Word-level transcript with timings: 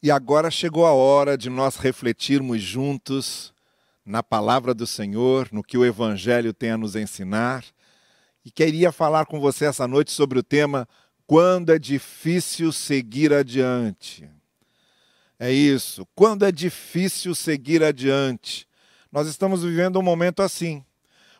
E 0.00 0.12
agora 0.12 0.48
chegou 0.48 0.86
a 0.86 0.92
hora 0.92 1.36
de 1.36 1.50
nós 1.50 1.74
refletirmos 1.74 2.62
juntos 2.62 3.52
na 4.06 4.22
palavra 4.22 4.72
do 4.72 4.86
Senhor, 4.86 5.48
no 5.50 5.60
que 5.60 5.76
o 5.76 5.84
Evangelho 5.84 6.54
tem 6.54 6.70
a 6.70 6.78
nos 6.78 6.94
ensinar. 6.94 7.64
E 8.44 8.50
queria 8.50 8.92
falar 8.92 9.26
com 9.26 9.40
você 9.40 9.64
essa 9.64 9.88
noite 9.88 10.12
sobre 10.12 10.38
o 10.38 10.42
tema 10.42 10.88
Quando 11.26 11.72
é 11.72 11.80
difícil 11.80 12.70
seguir 12.70 13.32
adiante. 13.32 14.30
É 15.36 15.50
isso, 15.50 16.06
quando 16.14 16.44
é 16.44 16.52
difícil 16.52 17.34
seguir 17.34 17.82
adiante. 17.82 18.68
Nós 19.10 19.26
estamos 19.26 19.64
vivendo 19.64 19.98
um 19.98 20.02
momento 20.02 20.42
assim. 20.42 20.84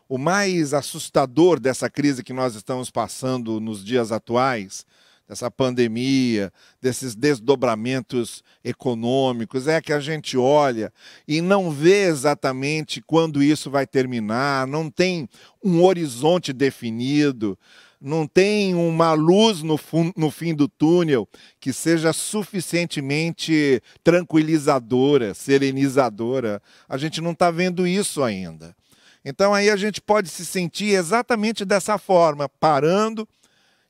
O 0.07 0.17
mais 0.17 0.73
assustador 0.73 1.61
dessa 1.61 1.89
crise 1.89 2.25
que 2.25 2.33
nós 2.33 2.55
estamos 2.55 2.91
passando 2.91 3.61
nos 3.61 3.85
dias 3.85 4.11
atuais 4.11 4.85
dessa 5.29 5.51
pandemia, 5.51 6.51
desses 6.81 7.13
desdobramentos 7.13 8.43
econômicos, 8.63 9.67
é 9.67 9.79
que 9.79 9.93
a 9.93 9.99
gente 9.99 10.35
olha 10.35 10.91
e 11.27 11.39
não 11.39 11.69
vê 11.69 12.05
exatamente 12.05 12.99
quando 12.99 13.43
isso 13.43 13.69
vai 13.69 13.85
terminar, 13.85 14.65
não 14.65 14.89
tem 14.89 15.29
um 15.63 15.83
horizonte 15.83 16.51
definido, 16.51 17.55
não 18.01 18.25
tem 18.25 18.73
uma 18.73 19.13
luz 19.13 19.61
no, 19.61 19.79
no 20.17 20.31
fim 20.31 20.55
do 20.55 20.67
túnel 20.67 21.29
que 21.59 21.71
seja 21.71 22.11
suficientemente 22.11 23.83
tranquilizadora, 24.03 25.35
serenizadora. 25.35 26.59
A 26.87 26.97
gente 26.97 27.21
não 27.21 27.33
está 27.33 27.51
vendo 27.51 27.85
isso 27.85 28.23
ainda. 28.23 28.75
Então 29.23 29.53
aí 29.53 29.69
a 29.69 29.75
gente 29.75 30.01
pode 30.01 30.29
se 30.29 30.43
sentir 30.43 30.95
exatamente 30.95 31.63
dessa 31.65 31.99
forma, 31.99 32.49
parando 32.49 33.27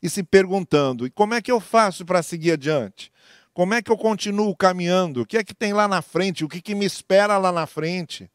e 0.02 0.10
se 0.10 0.24
perguntando: 0.24 1.06
e 1.06 1.10
como 1.10 1.34
é 1.34 1.42
que 1.42 1.52
eu 1.52 1.60
faço 1.60 2.06
para 2.06 2.24
seguir 2.24 2.52
adiante? 2.52 3.12
Como 3.54 3.74
é 3.74 3.82
que 3.82 3.92
eu 3.92 3.98
continuo 3.98 4.56
caminhando? 4.56 5.22
O 5.22 5.26
que 5.26 5.38
é 5.38 5.44
que 5.44 5.54
tem 5.54 5.74
lá 5.74 5.88
na 5.88 6.02
frente? 6.02 6.46
O 6.46 6.48
que, 6.48 6.62
que 6.62 6.74
me 6.74 6.86
espera 6.86 7.38
lá 7.38 7.52
na 7.52 7.68
frente? 7.68 8.30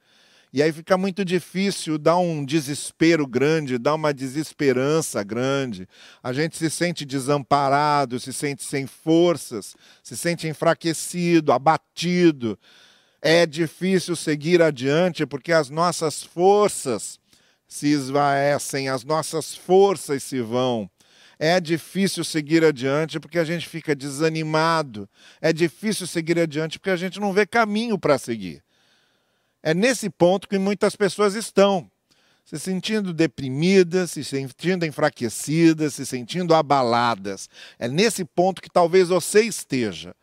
E 0.53 0.63
aí 0.63 0.71
fica 0.71 0.97
muito 0.97 1.25
difícil, 1.25 1.99
dá 1.99 2.17
um 2.17 2.45
desespero 2.45 3.27
grande, 3.27 3.77
dá 3.77 3.93
uma 3.93 4.15
desesperança 4.15 5.21
grande. 5.25 5.89
A 6.23 6.33
gente 6.33 6.57
se 6.57 6.71
sente 6.71 7.05
desamparado, 7.05 8.21
se 8.21 8.33
sente 8.33 8.63
sem 8.63 8.87
forças, 8.87 9.75
se 10.01 10.17
sente 10.17 10.47
enfraquecido, 10.47 11.53
abatido. 11.53 12.57
É 13.21 13.47
difícil 13.47 14.15
seguir 14.15 14.63
adiante 14.63 15.27
porque 15.27 15.53
as 15.53 15.71
nossas 15.71 16.23
forças 16.23 17.19
se 17.67 17.89
esvaecem, 17.89 18.89
as 18.89 19.03
nossas 19.03 19.57
forças 19.57 20.23
se 20.23 20.41
vão. 20.41 20.89
É 21.39 21.61
difícil 21.61 22.25
seguir 22.25 22.65
adiante 22.65 23.19
porque 23.19 23.39
a 23.39 23.45
gente 23.45 23.69
fica 23.69 23.95
desanimado. 23.95 25.09
É 25.41 25.53
difícil 25.53 26.07
seguir 26.07 26.39
adiante 26.39 26.79
porque 26.79 26.91
a 26.91 26.97
gente 26.97 27.19
não 27.19 27.33
vê 27.33 27.47
caminho 27.47 27.99
para 27.99 28.19
seguir. 28.19 28.63
É 29.63 29.73
nesse 29.73 30.11
ponto 30.11 30.49
que 30.49 30.59
muitas 30.59 30.95
pessoas 30.95 31.35
estão, 31.35 31.91
se 32.45 32.59
sentindo 32.59 33.15
deprimidas, 33.15 34.11
se 34.11 34.23
sentindo 34.23 34.85
enfraquecidas, 34.85 35.95
se 35.95 36.05
sentindo 36.05 36.55
abaladas. 36.55 37.49
É 37.79 37.89
nesse 37.89 38.25
ponto 38.25 38.61
que 38.61 38.69
talvez 38.69 39.09
você 39.09 39.43
esteja. 39.43 40.15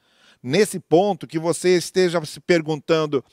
Nesse 0.44 0.80
ponto 0.80 1.28
que 1.28 1.40
você 1.40 1.76
esteja 1.76 2.24
se 2.24 2.40
perguntando: 2.40 3.24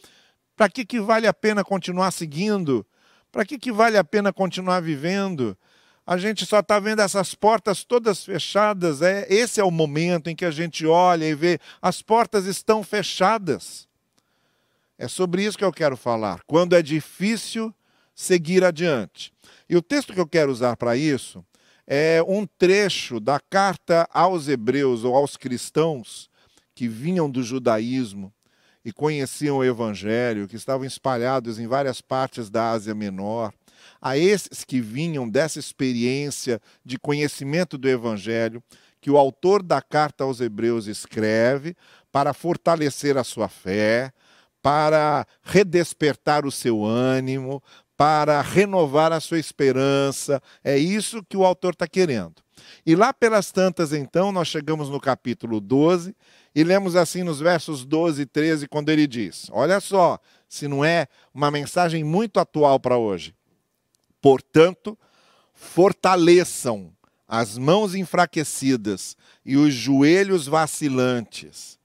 para 0.56 0.68
que, 0.68 0.84
que 0.84 1.00
vale 1.00 1.26
a 1.26 1.34
pena 1.34 1.62
continuar 1.62 2.10
seguindo? 2.10 2.86
Para 3.30 3.44
que, 3.44 3.58
que 3.58 3.70
vale 3.70 3.98
a 3.98 4.04
pena 4.04 4.32
continuar 4.32 4.80
vivendo? 4.80 5.56
A 6.08 6.16
gente 6.16 6.46
só 6.46 6.60
está 6.60 6.80
vendo 6.80 7.02
essas 7.02 7.34
portas 7.34 7.84
todas 7.84 8.24
fechadas. 8.24 9.02
É, 9.02 9.26
esse 9.28 9.60
é 9.60 9.64
o 9.64 9.70
momento 9.70 10.30
em 10.30 10.34
que 10.34 10.46
a 10.46 10.50
gente 10.50 10.86
olha 10.86 11.26
e 11.26 11.34
vê 11.34 11.60
as 11.82 12.00
portas 12.00 12.46
estão 12.46 12.82
fechadas. 12.82 13.86
É 14.96 15.06
sobre 15.06 15.44
isso 15.44 15.58
que 15.58 15.64
eu 15.64 15.70
quero 15.70 15.98
falar. 15.98 16.40
Quando 16.46 16.74
é 16.74 16.80
difícil 16.80 17.74
seguir 18.14 18.64
adiante. 18.64 19.34
E 19.68 19.76
o 19.76 19.82
texto 19.82 20.14
que 20.14 20.18
eu 20.18 20.26
quero 20.26 20.50
usar 20.50 20.78
para 20.78 20.96
isso 20.96 21.44
é 21.86 22.22
um 22.26 22.46
trecho 22.46 23.20
da 23.20 23.38
carta 23.38 24.08
aos 24.10 24.48
hebreus 24.48 25.04
ou 25.04 25.14
aos 25.14 25.36
cristãos 25.36 26.30
que 26.74 26.88
vinham 26.88 27.30
do 27.30 27.42
judaísmo 27.42 28.32
e 28.82 28.94
conheciam 28.94 29.58
o 29.58 29.64
evangelho, 29.64 30.48
que 30.48 30.56
estavam 30.56 30.86
espalhados 30.86 31.58
em 31.58 31.66
várias 31.66 32.00
partes 32.00 32.48
da 32.48 32.70
Ásia 32.70 32.94
Menor 32.94 33.52
a 34.00 34.16
esses 34.16 34.64
que 34.64 34.80
vinham 34.80 35.28
dessa 35.28 35.58
experiência 35.58 36.60
de 36.84 36.98
conhecimento 36.98 37.76
do 37.76 37.88
Evangelho, 37.88 38.62
que 39.00 39.10
o 39.10 39.16
autor 39.16 39.62
da 39.62 39.80
carta 39.80 40.24
aos 40.24 40.40
Hebreus 40.40 40.86
escreve 40.86 41.76
para 42.10 42.32
fortalecer 42.32 43.16
a 43.16 43.24
sua 43.24 43.48
fé, 43.48 44.12
para 44.62 45.26
redespertar 45.42 46.44
o 46.44 46.50
seu 46.50 46.84
ânimo, 46.84 47.62
para 47.96 48.40
renovar 48.40 49.12
a 49.12 49.20
sua 49.20 49.38
esperança. 49.38 50.42
É 50.62 50.76
isso 50.76 51.22
que 51.28 51.36
o 51.36 51.44
autor 51.44 51.72
está 51.72 51.86
querendo. 51.86 52.34
E 52.84 52.94
lá 52.94 53.12
pelas 53.12 53.50
tantas, 53.52 53.92
então, 53.92 54.32
nós 54.32 54.48
chegamos 54.48 54.88
no 54.88 55.00
capítulo 55.00 55.60
12 55.60 56.14
e 56.54 56.64
lemos 56.64 56.96
assim 56.96 57.22
nos 57.22 57.40
versos 57.40 57.84
12 57.84 58.22
e 58.22 58.26
13, 58.26 58.68
quando 58.68 58.88
ele 58.88 59.06
diz: 59.06 59.48
Olha 59.52 59.80
só, 59.80 60.18
se 60.48 60.66
não 60.66 60.84
é 60.84 61.06
uma 61.32 61.50
mensagem 61.50 62.02
muito 62.02 62.40
atual 62.40 62.80
para 62.80 62.96
hoje. 62.96 63.34
Portanto, 64.20 64.98
fortaleçam 65.52 66.92
as 67.26 67.58
mãos 67.58 67.94
enfraquecidas 67.94 69.16
e 69.44 69.56
os 69.56 69.74
joelhos 69.74 70.46
vacilantes. 70.46 71.78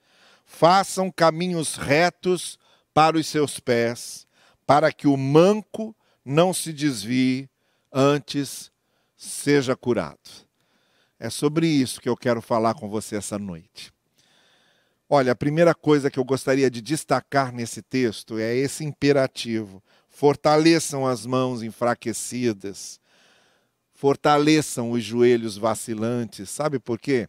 Façam 0.46 1.12
caminhos 1.12 1.76
retos 1.76 2.58
para 2.94 3.18
os 3.18 3.28
seus 3.28 3.60
pés, 3.60 4.28
para 4.66 4.92
que 4.92 5.08
o 5.08 5.18
manco 5.18 5.96
não 6.24 6.54
se 6.54 6.72
desvie, 6.72 7.50
antes 7.92 8.72
seja 9.16 9.76
curado. 9.76 10.18
É 11.20 11.30
sobre 11.30 11.68
isso 11.68 12.02
que 12.02 12.10
eu 12.10 12.18
quero 12.18 12.42
falar 12.42 12.74
com 12.74 12.90
você 12.90 13.16
essa 13.16 13.38
noite. 13.38 13.94
Olha, 15.10 15.34
a 15.34 15.36
primeira 15.36 15.74
coisa 15.76 16.10
que 16.10 16.18
eu 16.18 16.24
gostaria 16.24 16.72
de 16.72 16.82
destacar 16.82 17.54
nesse 17.54 17.82
texto 17.82 18.38
é 18.38 18.56
esse 18.56 18.84
imperativo 18.84 19.84
fortaleçam 20.14 21.08
as 21.08 21.26
mãos 21.26 21.64
enfraquecidas, 21.64 23.02
fortaleçam 23.96 24.92
os 24.92 25.04
joelhos 25.04 25.58
vacilantes. 25.58 26.52
Sabe 26.52 26.78
por 26.78 27.00
quê? 27.00 27.28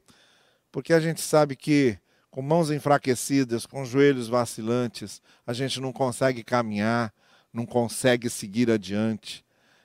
Porque 0.70 0.92
a 0.92 1.00
gente 1.00 1.22
sabe 1.22 1.56
que 1.56 1.98
com 2.30 2.42
mãos 2.42 2.70
enfraquecidas, 2.70 3.64
com 3.64 3.86
joelhos 3.86 4.28
vacilantes, 4.28 5.22
a 5.46 5.54
gente 5.54 5.80
não 5.80 5.92
consegue 5.92 6.44
caminhar, 6.44 7.12
não 7.50 7.64
consegue 7.64 8.28
seguir 8.28 8.70
adiante. 8.70 9.42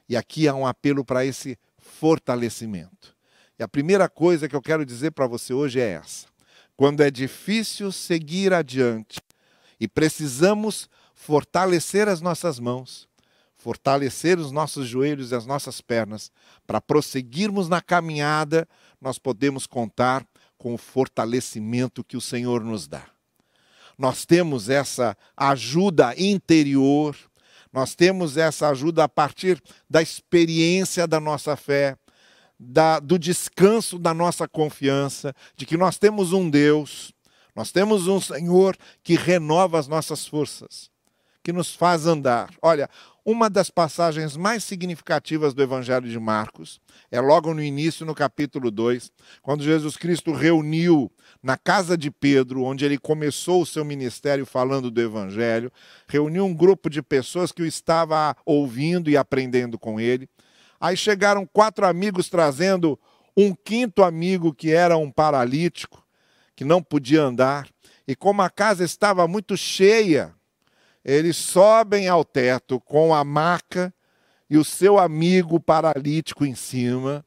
E 0.09 0.17
aqui 0.17 0.45
há 0.47 0.53
um 0.53 0.67
apelo 0.67 1.05
para 1.05 1.25
esse 1.25 1.57
fortalecimento. 1.77 3.15
E 3.57 3.63
a 3.63 3.67
primeira 3.67 4.09
coisa 4.09 4.49
que 4.49 4.55
eu 4.55 4.61
quero 4.61 4.85
dizer 4.85 5.11
para 5.11 5.25
você 5.25 5.53
hoje 5.53 5.79
é 5.79 5.87
essa: 5.91 6.27
quando 6.75 7.01
é 7.01 7.09
difícil 7.09 7.93
seguir 7.93 8.53
adiante 8.53 9.21
e 9.79 9.87
precisamos 9.87 10.89
fortalecer 11.29 12.07
as 12.07 12.21
nossas 12.21 12.59
mãos, 12.59 13.07
fortalecer 13.55 14.39
os 14.39 14.51
nossos 14.51 14.87
joelhos 14.87 15.31
e 15.31 15.35
as 15.35 15.45
nossas 15.45 15.79
pernas, 15.79 16.31
para 16.65 16.81
prosseguirmos 16.81 17.69
na 17.69 17.79
caminhada, 17.79 18.67
nós 18.99 19.19
podemos 19.19 19.67
contar 19.67 20.25
com 20.57 20.73
o 20.73 20.77
fortalecimento 20.77 22.03
que 22.03 22.17
o 22.17 22.21
Senhor 22.21 22.63
nos 22.63 22.87
dá. 22.87 23.05
Nós 23.95 24.25
temos 24.25 24.69
essa 24.69 25.15
ajuda 25.37 26.15
interior, 26.17 27.15
nós 27.71 27.93
temos 27.93 28.35
essa 28.35 28.67
ajuda 28.67 29.03
a 29.03 29.07
partir 29.07 29.61
da 29.87 30.01
experiência 30.01 31.05
da 31.05 31.19
nossa 31.19 31.55
fé, 31.55 31.95
da, 32.59 32.99
do 32.99 33.19
descanso 33.19 33.99
da 33.99 34.15
nossa 34.15 34.47
confiança, 34.47 35.35
de 35.55 35.67
que 35.67 35.77
nós 35.77 35.99
temos 35.99 36.33
um 36.33 36.49
Deus, 36.49 37.13
nós 37.55 37.71
temos 37.71 38.07
um 38.07 38.19
Senhor 38.19 38.75
que 39.03 39.13
renova 39.13 39.77
as 39.77 39.87
nossas 39.87 40.25
forças 40.25 40.89
que 41.43 41.53
nos 41.53 41.73
faz 41.73 42.05
andar. 42.05 42.49
Olha, 42.61 42.89
uma 43.25 43.49
das 43.49 43.69
passagens 43.69 44.35
mais 44.35 44.63
significativas 44.63 45.53
do 45.53 45.61
Evangelho 45.61 46.09
de 46.09 46.19
Marcos 46.19 46.81
é 47.11 47.21
logo 47.21 47.53
no 47.53 47.61
início, 47.61 48.05
no 48.05 48.15
capítulo 48.15 48.71
2, 48.71 49.11
quando 49.41 49.63
Jesus 49.63 49.95
Cristo 49.95 50.33
reuniu 50.33 51.11
na 51.41 51.57
casa 51.57 51.97
de 51.97 52.09
Pedro, 52.09 52.63
onde 52.63 52.85
ele 52.85 52.97
começou 52.97 53.61
o 53.61 53.65
seu 53.65 53.85
ministério 53.85 54.45
falando 54.45 54.89
do 54.89 54.99
Evangelho, 54.99 55.71
reuniu 56.07 56.45
um 56.45 56.53
grupo 56.53 56.89
de 56.89 57.01
pessoas 57.01 57.51
que 57.51 57.61
o 57.61 57.67
estava 57.67 58.35
ouvindo 58.45 59.09
e 59.09 59.17
aprendendo 59.17 59.77
com 59.77 59.99
ele. 59.99 60.27
Aí 60.79 60.97
chegaram 60.97 61.45
quatro 61.45 61.85
amigos 61.85 62.29
trazendo 62.29 62.99
um 63.35 63.53
quinto 63.53 64.03
amigo 64.03 64.53
que 64.53 64.71
era 64.71 64.97
um 64.97 65.11
paralítico, 65.11 66.03
que 66.55 66.65
não 66.65 66.81
podia 66.81 67.21
andar. 67.21 67.67
E 68.07 68.15
como 68.15 68.41
a 68.41 68.49
casa 68.49 68.83
estava 68.83 69.27
muito 69.27 69.55
cheia, 69.55 70.33
eles 71.03 71.37
sobem 71.37 72.07
ao 72.07 72.23
teto 72.23 72.79
com 72.79 73.13
a 73.13 73.23
maca 73.23 73.93
e 74.49 74.57
o 74.57 74.65
seu 74.65 74.97
amigo 74.97 75.59
paralítico 75.59 76.45
em 76.45 76.55
cima, 76.55 77.23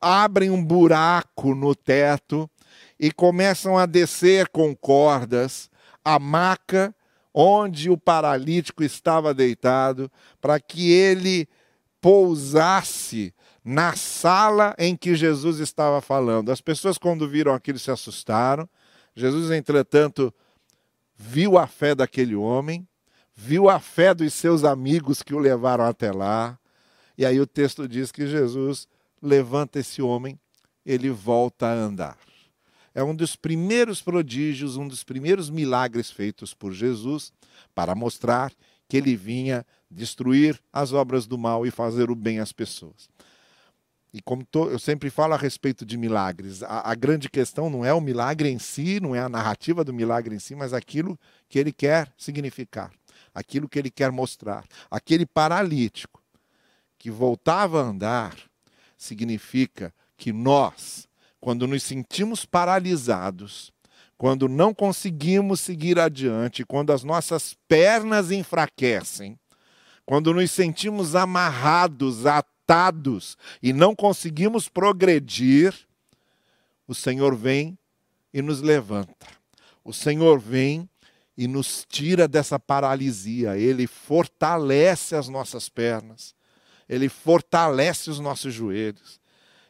abrem 0.00 0.50
um 0.50 0.62
buraco 0.62 1.54
no 1.54 1.74
teto 1.74 2.50
e 2.98 3.12
começam 3.12 3.78
a 3.78 3.86
descer 3.86 4.48
com 4.48 4.74
cordas 4.74 5.70
a 6.04 6.18
maca 6.18 6.94
onde 7.32 7.90
o 7.90 7.98
paralítico 7.98 8.84
estava 8.84 9.34
deitado, 9.34 10.10
para 10.40 10.60
que 10.60 10.92
ele 10.92 11.48
pousasse 12.00 13.34
na 13.64 13.96
sala 13.96 14.74
em 14.78 14.94
que 14.94 15.16
Jesus 15.16 15.58
estava 15.58 16.00
falando. 16.00 16.52
As 16.52 16.60
pessoas, 16.60 16.96
quando 16.96 17.28
viram 17.28 17.52
aquilo, 17.52 17.78
se 17.78 17.90
assustaram. 17.90 18.68
Jesus, 19.16 19.50
entretanto, 19.50 20.32
viu 21.16 21.58
a 21.58 21.66
fé 21.66 21.94
daquele 21.94 22.36
homem, 22.36 22.86
viu 23.34 23.68
a 23.68 23.80
fé 23.80 24.14
dos 24.14 24.32
seus 24.34 24.64
amigos 24.64 25.22
que 25.22 25.34
o 25.34 25.38
levaram 25.38 25.84
até 25.84 26.12
lá. 26.12 26.58
E 27.16 27.24
aí 27.24 27.40
o 27.40 27.46
texto 27.46 27.88
diz 27.88 28.10
que 28.10 28.26
Jesus 28.26 28.88
levanta 29.22 29.78
esse 29.78 30.02
homem, 30.02 30.38
ele 30.84 31.10
volta 31.10 31.66
a 31.66 31.72
andar 31.72 32.18
é 32.94 33.02
um 33.02 33.14
dos 33.14 33.34
primeiros 33.34 34.00
prodígios, 34.00 34.76
um 34.76 34.86
dos 34.86 35.02
primeiros 35.02 35.50
milagres 35.50 36.10
feitos 36.10 36.54
por 36.54 36.72
Jesus 36.72 37.32
para 37.74 37.94
mostrar 37.94 38.52
que 38.88 38.96
ele 38.96 39.16
vinha 39.16 39.66
destruir 39.90 40.60
as 40.72 40.92
obras 40.92 41.26
do 41.26 41.36
mal 41.36 41.66
e 41.66 41.70
fazer 41.70 42.10
o 42.10 42.14
bem 42.14 42.38
às 42.38 42.52
pessoas. 42.52 43.08
E 44.12 44.22
como 44.22 44.44
to, 44.44 44.70
eu 44.70 44.78
sempre 44.78 45.10
falo 45.10 45.34
a 45.34 45.36
respeito 45.36 45.84
de 45.84 45.96
milagres, 45.96 46.62
a, 46.62 46.88
a 46.88 46.94
grande 46.94 47.28
questão 47.28 47.68
não 47.68 47.84
é 47.84 47.92
o 47.92 48.00
milagre 48.00 48.48
em 48.48 48.60
si, 48.60 49.00
não 49.00 49.12
é 49.12 49.18
a 49.18 49.28
narrativa 49.28 49.82
do 49.82 49.92
milagre 49.92 50.36
em 50.36 50.38
si, 50.38 50.54
mas 50.54 50.72
aquilo 50.72 51.18
que 51.48 51.58
ele 51.58 51.72
quer 51.72 52.12
significar, 52.16 52.92
aquilo 53.34 53.68
que 53.68 53.78
ele 53.78 53.90
quer 53.90 54.12
mostrar. 54.12 54.64
Aquele 54.90 55.26
paralítico 55.26 56.22
que 56.98 57.10
voltava 57.10 57.82
a 57.82 57.86
andar 57.86 58.36
significa 58.96 59.92
que 60.16 60.32
nós, 60.32 61.08
quando 61.40 61.66
nos 61.66 61.82
sentimos 61.82 62.46
paralisados, 62.46 63.72
quando 64.16 64.48
não 64.48 64.72
conseguimos 64.72 65.60
seguir 65.60 65.98
adiante, 65.98 66.64
quando 66.64 66.92
as 66.92 67.02
nossas 67.02 67.56
pernas 67.68 68.30
enfraquecem, 68.30 69.38
quando 70.06 70.32
nos 70.32 70.50
sentimos 70.50 71.14
amarrados, 71.14 72.24
atados 72.24 73.36
e 73.62 73.72
não 73.72 73.94
conseguimos 73.94 74.68
progredir, 74.68 75.74
o 76.86 76.94
Senhor 76.94 77.34
vem 77.34 77.78
e 78.32 78.40
nos 78.40 78.60
levanta. 78.60 79.26
O 79.82 79.92
Senhor 79.92 80.38
vem 80.38 80.88
e 81.36 81.48
nos 81.48 81.84
tira 81.88 82.28
dessa 82.28 82.58
paralisia. 82.58 83.56
Ele 83.56 83.86
fortalece 83.86 85.16
as 85.16 85.28
nossas 85.28 85.68
pernas. 85.68 86.34
Ele 86.88 87.08
fortalece 87.08 88.10
os 88.10 88.20
nossos 88.20 88.52
joelhos. 88.52 89.20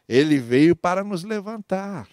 Ele 0.07 0.37
veio 0.37 0.75
para 0.75 1.03
nos 1.03 1.23
levantar. 1.23 2.07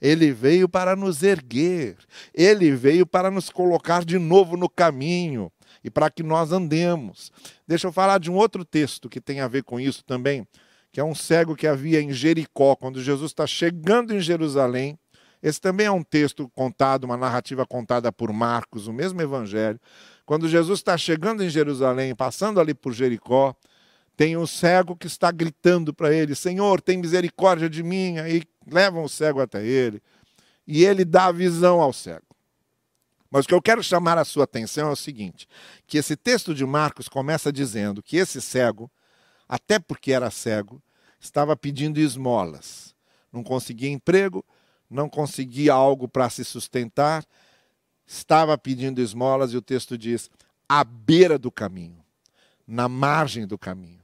Ele 0.00 0.32
veio 0.32 0.68
para 0.68 0.94
nos 0.94 1.22
erguer. 1.22 1.96
Ele 2.34 2.72
veio 2.72 3.06
para 3.06 3.30
nos 3.30 3.50
colocar 3.50 4.04
de 4.04 4.18
novo 4.18 4.56
no 4.56 4.68
caminho 4.68 5.50
e 5.82 5.90
para 5.90 6.10
que 6.10 6.22
nós 6.22 6.52
andemos. 6.52 7.32
Deixa 7.66 7.86
eu 7.86 7.92
falar 7.92 8.18
de 8.18 8.30
um 8.30 8.34
outro 8.34 8.64
texto 8.64 9.08
que 9.08 9.20
tem 9.20 9.40
a 9.40 9.48
ver 9.48 9.64
com 9.64 9.80
isso 9.80 10.04
também, 10.04 10.46
que 10.92 11.00
é 11.00 11.04
um 11.04 11.14
cego 11.14 11.56
que 11.56 11.66
havia 11.66 12.00
em 12.00 12.12
Jericó, 12.12 12.74
quando 12.76 13.02
Jesus 13.02 13.30
está 13.30 13.46
chegando 13.46 14.14
em 14.14 14.20
Jerusalém. 14.20 14.98
Esse 15.42 15.60
também 15.60 15.86
é 15.86 15.90
um 15.90 16.02
texto 16.02 16.48
contado, 16.48 17.04
uma 17.04 17.16
narrativa 17.16 17.64
contada 17.64 18.12
por 18.12 18.32
Marcos, 18.32 18.86
o 18.86 18.92
mesmo 18.92 19.20
evangelho. 19.22 19.80
Quando 20.26 20.48
Jesus 20.48 20.80
está 20.80 20.98
chegando 20.98 21.42
em 21.42 21.48
Jerusalém, 21.48 22.14
passando 22.14 22.60
ali 22.60 22.74
por 22.74 22.92
Jericó, 22.92 23.54
tem 24.16 24.36
um 24.36 24.46
cego 24.46 24.96
que 24.96 25.06
está 25.06 25.30
gritando 25.30 25.94
para 25.94 26.12
ele: 26.12 26.34
Senhor, 26.34 26.80
tem 26.80 26.98
misericórdia 26.98 27.70
de 27.70 27.82
mim. 27.84 28.18
Aí 28.18 28.42
levam 28.66 29.04
o 29.04 29.08
cego 29.08 29.40
até 29.40 29.64
ele. 29.64 30.02
E 30.66 30.84
ele 30.84 31.04
dá 31.04 31.26
a 31.26 31.32
visão 31.32 31.80
ao 31.80 31.92
cego. 31.92 32.26
Mas 33.30 33.44
o 33.44 33.48
que 33.48 33.54
eu 33.54 33.62
quero 33.62 33.82
chamar 33.82 34.18
a 34.18 34.24
sua 34.24 34.44
atenção 34.44 34.88
é 34.88 34.92
o 34.92 34.96
seguinte: 34.96 35.46
que 35.86 35.98
esse 35.98 36.16
texto 36.16 36.54
de 36.54 36.66
Marcos 36.66 37.08
começa 37.08 37.52
dizendo 37.52 38.02
que 38.02 38.16
esse 38.16 38.40
cego, 38.40 38.90
até 39.48 39.78
porque 39.78 40.12
era 40.12 40.30
cego, 40.30 40.82
estava 41.20 41.56
pedindo 41.56 42.00
esmolas. 42.00 42.94
Não 43.32 43.44
conseguia 43.44 43.90
emprego, 43.90 44.44
não 44.90 45.08
conseguia 45.08 45.72
algo 45.72 46.08
para 46.08 46.30
se 46.30 46.44
sustentar, 46.44 47.24
estava 48.06 48.56
pedindo 48.56 49.00
esmolas, 49.00 49.52
e 49.52 49.56
o 49.56 49.62
texto 49.62 49.98
diz: 49.98 50.30
à 50.68 50.82
beira 50.84 51.38
do 51.38 51.50
caminho, 51.50 52.04
na 52.66 52.88
margem 52.88 53.46
do 53.46 53.58
caminho. 53.58 53.98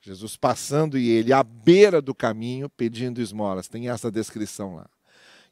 Jesus 0.00 0.36
passando 0.36 0.98
e 0.98 1.08
ele 1.08 1.32
à 1.32 1.42
beira 1.42 2.02
do 2.02 2.14
caminho 2.14 2.68
pedindo 2.68 3.22
esmolas. 3.22 3.68
Tem 3.68 3.88
essa 3.88 4.10
descrição 4.10 4.74
lá. 4.74 4.86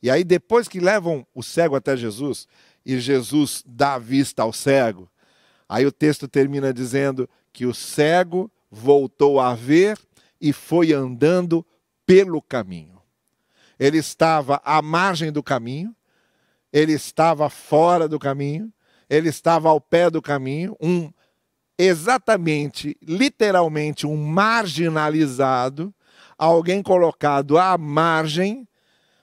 E 0.02 0.10
aí, 0.10 0.24
depois 0.24 0.69
que 0.69 0.78
levam 0.78 1.26
o 1.34 1.42
cego 1.42 1.75
até 1.75 1.96
Jesus, 1.96 2.46
e 2.84 2.98
Jesus 2.98 3.62
dá 3.64 3.98
vista 3.98 4.42
ao 4.42 4.52
cego, 4.52 5.08
aí 5.68 5.86
o 5.86 5.92
texto 5.92 6.28
termina 6.28 6.75
dizendo 6.75 7.28
que 7.52 7.64
o 7.64 7.72
cego 7.72 8.50
voltou 8.70 9.40
a 9.40 9.54
ver 9.54 9.98
e 10.40 10.52
foi 10.52 10.92
andando 10.92 11.64
pelo 12.04 12.42
caminho. 12.42 12.91
Ele 13.82 13.99
estava 13.99 14.62
à 14.64 14.81
margem 14.81 15.32
do 15.32 15.43
caminho, 15.43 15.93
ele 16.73 16.93
estava 16.93 17.50
fora 17.50 18.06
do 18.06 18.17
caminho, 18.17 18.73
ele 19.11 19.29
estava 19.29 19.70
ao 19.70 19.81
pé 19.81 20.08
do 20.08 20.23
caminho, 20.23 20.76
um 20.81 21.12
exatamente, 21.76 22.96
literalmente, 23.02 24.06
um 24.06 24.17
marginalizado, 24.17 25.93
alguém 26.38 26.81
colocado 26.81 27.58
à 27.58 27.76
margem, 27.76 28.69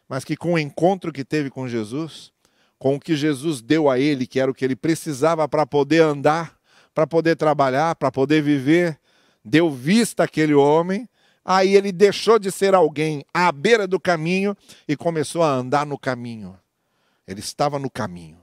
mas 0.10 0.26
que 0.26 0.36
com 0.36 0.56
o 0.56 0.60
encontro 0.60 1.14
que 1.14 1.24
teve 1.24 1.50
com 1.50 1.66
Jesus, 1.66 2.34
com 2.78 2.96
o 2.96 3.00
que 3.00 3.16
Jesus 3.16 3.62
deu 3.62 3.90
a 3.90 3.98
ele, 3.98 4.28
que 4.28 4.42
era 4.42 4.52
o 4.52 4.54
que 4.54 4.66
ele 4.66 4.76
precisava 4.76 5.48
para 5.48 5.66
poder 5.66 6.02
andar, 6.02 6.58
para 6.94 7.08
poder 7.08 7.38
trabalhar, 7.38 7.96
para 7.96 8.12
poder 8.12 8.42
viver, 8.42 9.00
deu 9.42 9.72
vista 9.72 10.26
àquele 10.26 10.54
homem, 10.54 11.08
aí 11.44 11.76
ele 11.76 11.92
deixou 11.92 12.38
de 12.38 12.52
ser 12.52 12.76
alguém 12.76 13.24
à 13.34 13.52
beira 13.52 13.88
do 13.88 14.00
caminho 14.00 14.56
e 14.88 14.96
começou 14.96 15.44
a 15.44 15.52
andar 15.52 15.86
no 15.86 15.98
caminho. 15.98 16.58
Ele 17.28 17.40
estava 17.40 17.80
no 17.80 17.90
caminho. 17.90 18.40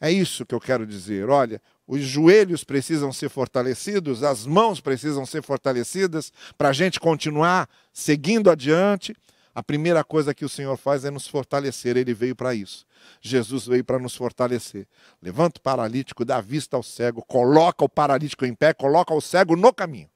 É 0.00 0.10
isso 0.10 0.46
que 0.46 0.54
eu 0.54 0.60
quero 0.60 0.86
dizer. 0.86 1.28
Olha, 1.28 1.60
os 1.86 2.00
joelhos 2.00 2.64
precisam 2.64 3.12
ser 3.12 3.28
fortalecidos, 3.28 4.22
as 4.22 4.46
mãos 4.46 4.80
precisam 4.80 5.26
ser 5.26 5.42
fortalecidas 5.42 6.32
para 6.56 6.70
a 6.70 6.72
gente 6.72 6.98
continuar 6.98 7.68
seguindo 7.92 8.50
adiante. 8.50 9.14
A 9.52 9.62
primeira 9.62 10.02
coisa 10.04 10.32
que 10.32 10.44
o 10.44 10.48
Senhor 10.48 10.76
faz 10.76 11.04
é 11.04 11.10
nos 11.10 11.26
fortalecer, 11.26 11.96
ele 11.96 12.14
veio 12.14 12.36
para 12.36 12.54
isso. 12.54 12.86
Jesus 13.20 13.66
veio 13.66 13.84
para 13.84 13.98
nos 13.98 14.14
fortalecer. 14.14 14.86
Levanta 15.20 15.58
o 15.58 15.62
paralítico, 15.62 16.24
dá 16.24 16.40
vista 16.40 16.76
ao 16.76 16.82
cego, 16.82 17.22
coloca 17.26 17.84
o 17.84 17.88
paralítico 17.88 18.46
em 18.46 18.54
pé, 18.54 18.72
coloca 18.72 19.12
o 19.12 19.20
cego 19.20 19.56
no 19.56 19.72
caminho 19.74 20.08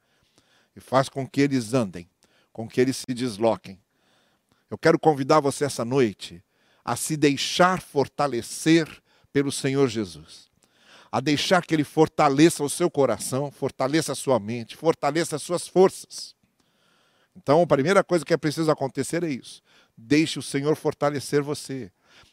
e 0.74 0.80
faz 0.80 1.08
com 1.08 1.26
que 1.26 1.40
eles 1.40 1.74
andem, 1.74 2.08
com 2.52 2.68
que 2.68 2.80
eles 2.80 2.96
se 2.96 3.14
desloquem. 3.14 3.80
Eu 4.70 4.78
quero 4.78 4.98
convidar 4.98 5.40
você 5.40 5.64
essa 5.64 5.84
noite 5.84 6.42
a 6.84 6.96
se 6.96 7.16
deixar 7.16 7.80
fortalecer 7.80 8.88
pelo 9.32 9.50
Senhor 9.50 9.88
Jesus 9.88 10.52
a 11.14 11.20
deixar 11.20 11.64
que 11.64 11.72
Ele 11.72 11.84
fortaleça 11.84 12.64
o 12.64 12.68
seu 12.68 12.90
coração, 12.90 13.48
fortaleça 13.48 14.10
a 14.10 14.14
sua 14.16 14.40
mente, 14.40 14.76
fortaleça 14.76 15.36
as 15.36 15.42
suas 15.42 15.68
forças. 15.68 16.34
Então, 17.36 17.62
a 17.62 17.66
primeira 17.68 18.02
coisa 18.02 18.24
que 18.24 18.34
é 18.34 18.36
preciso 18.36 18.68
acontecer 18.68 19.22
é 19.22 19.28
isso. 19.28 19.62
Deixe 19.96 20.40
o 20.40 20.42
Senhor 20.42 20.74
fortalecer 20.74 21.40
você. 21.40 21.92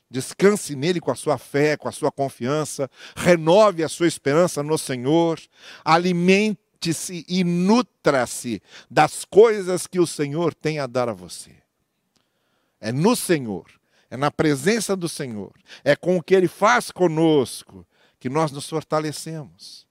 Descanse 0.10 0.76
nele 0.76 1.00
com 1.00 1.12
a 1.12 1.16
sua 1.16 1.38
fé, 1.38 1.78
com 1.78 1.88
a 1.88 1.92
sua 1.92 2.12
confiança, 2.12 2.90
renove 3.16 3.84
a 3.84 3.88
sua 3.88 4.08
esperança 4.08 4.64
no 4.64 4.80
Senhor, 4.80 5.40
alimente-se 6.82 7.26
e 7.28 7.44
nutra-se 7.44 8.62
das 8.90 9.24
coisas 9.24 9.86
que 9.86 10.00
o 10.00 10.08
Senhor 10.08 10.54
tem 10.54 10.80
a 10.80 10.88
dar 10.88 11.08
a 11.08 11.14
você. 11.14 11.52
É 12.80 12.92
no 12.92 13.16
Senhor, 13.16 13.66
é 14.10 14.18
na 14.18 14.32
presença 14.32 14.96
do 14.96 15.08
Senhor, 15.08 15.54
é 15.84 15.96
com 15.96 16.18
o 16.18 16.24
que 16.24 16.34
Ele 16.34 16.48
faz 16.48 16.90
conosco 16.90 17.86
que 18.20 18.30
nós 18.30 18.52
nos 18.52 18.68
fortalecemos. 18.68 19.86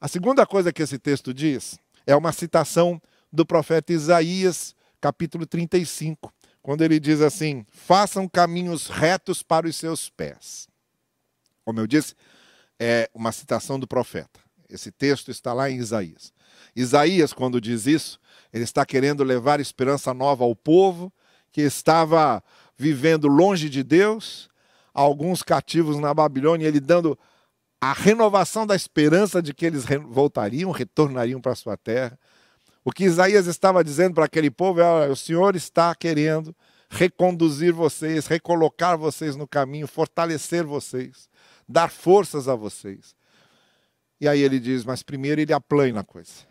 A 0.00 0.06
segunda 0.08 0.46
coisa 0.46 0.72
que 0.72 0.82
esse 0.82 0.98
texto 0.98 1.32
diz 1.32 1.78
é 2.06 2.14
uma 2.14 2.32
citação 2.32 3.00
do 3.32 3.46
profeta 3.46 3.92
Isaías, 3.92 4.74
capítulo 5.00 5.46
35, 5.46 6.32
quando 6.62 6.82
ele 6.82 6.98
diz 6.98 7.20
assim: 7.20 7.64
façam 7.70 8.28
caminhos 8.28 8.88
retos 8.88 9.42
para 9.42 9.66
os 9.66 9.76
seus 9.76 10.08
pés. 10.08 10.68
Como 11.64 11.78
eu 11.78 11.86
disse, 11.86 12.14
é 12.78 13.10
uma 13.14 13.30
citação 13.30 13.78
do 13.78 13.86
profeta. 13.86 14.40
Esse 14.70 14.90
texto 14.90 15.30
está 15.30 15.52
lá 15.52 15.70
em 15.70 15.76
Isaías. 15.76 16.32
Isaías, 16.74 17.32
quando 17.32 17.60
diz 17.60 17.86
isso, 17.86 18.20
ele 18.52 18.64
está 18.64 18.84
querendo 18.86 19.24
levar 19.24 19.60
esperança 19.60 20.14
nova 20.14 20.44
ao 20.44 20.54
povo 20.54 21.12
que 21.52 21.60
estava 21.62 22.42
vivendo 22.76 23.28
longe 23.28 23.68
de 23.68 23.82
Deus, 23.82 24.48
alguns 24.94 25.42
cativos 25.42 25.98
na 25.98 26.14
Babilônia, 26.14 26.66
ele 26.66 26.80
dando 26.80 27.18
a 27.80 27.92
renovação 27.92 28.66
da 28.66 28.76
esperança 28.76 29.42
de 29.42 29.54
que 29.54 29.66
eles 29.66 29.84
voltariam, 30.08 30.70
retornariam 30.70 31.40
para 31.40 31.54
sua 31.54 31.76
terra. 31.76 32.18
O 32.84 32.92
que 32.92 33.04
Isaías 33.04 33.46
estava 33.46 33.82
dizendo 33.82 34.14
para 34.14 34.26
aquele 34.26 34.50
povo 34.50 34.80
é: 34.80 35.08
o 35.08 35.16
Senhor 35.16 35.56
está 35.56 35.94
querendo 35.94 36.54
reconduzir 36.88 37.72
vocês, 37.72 38.26
recolocar 38.26 38.98
vocês 38.98 39.36
no 39.36 39.46
caminho, 39.46 39.86
fortalecer 39.86 40.64
vocês, 40.64 41.28
dar 41.68 41.90
forças 41.90 42.48
a 42.48 42.54
vocês. 42.54 43.14
E 44.20 44.28
aí 44.28 44.40
ele 44.40 44.60
diz, 44.60 44.84
mas 44.84 45.02
primeiro 45.02 45.40
ele 45.40 45.52
aplana 45.52 46.00
a 46.00 46.04
coisa. 46.04 46.50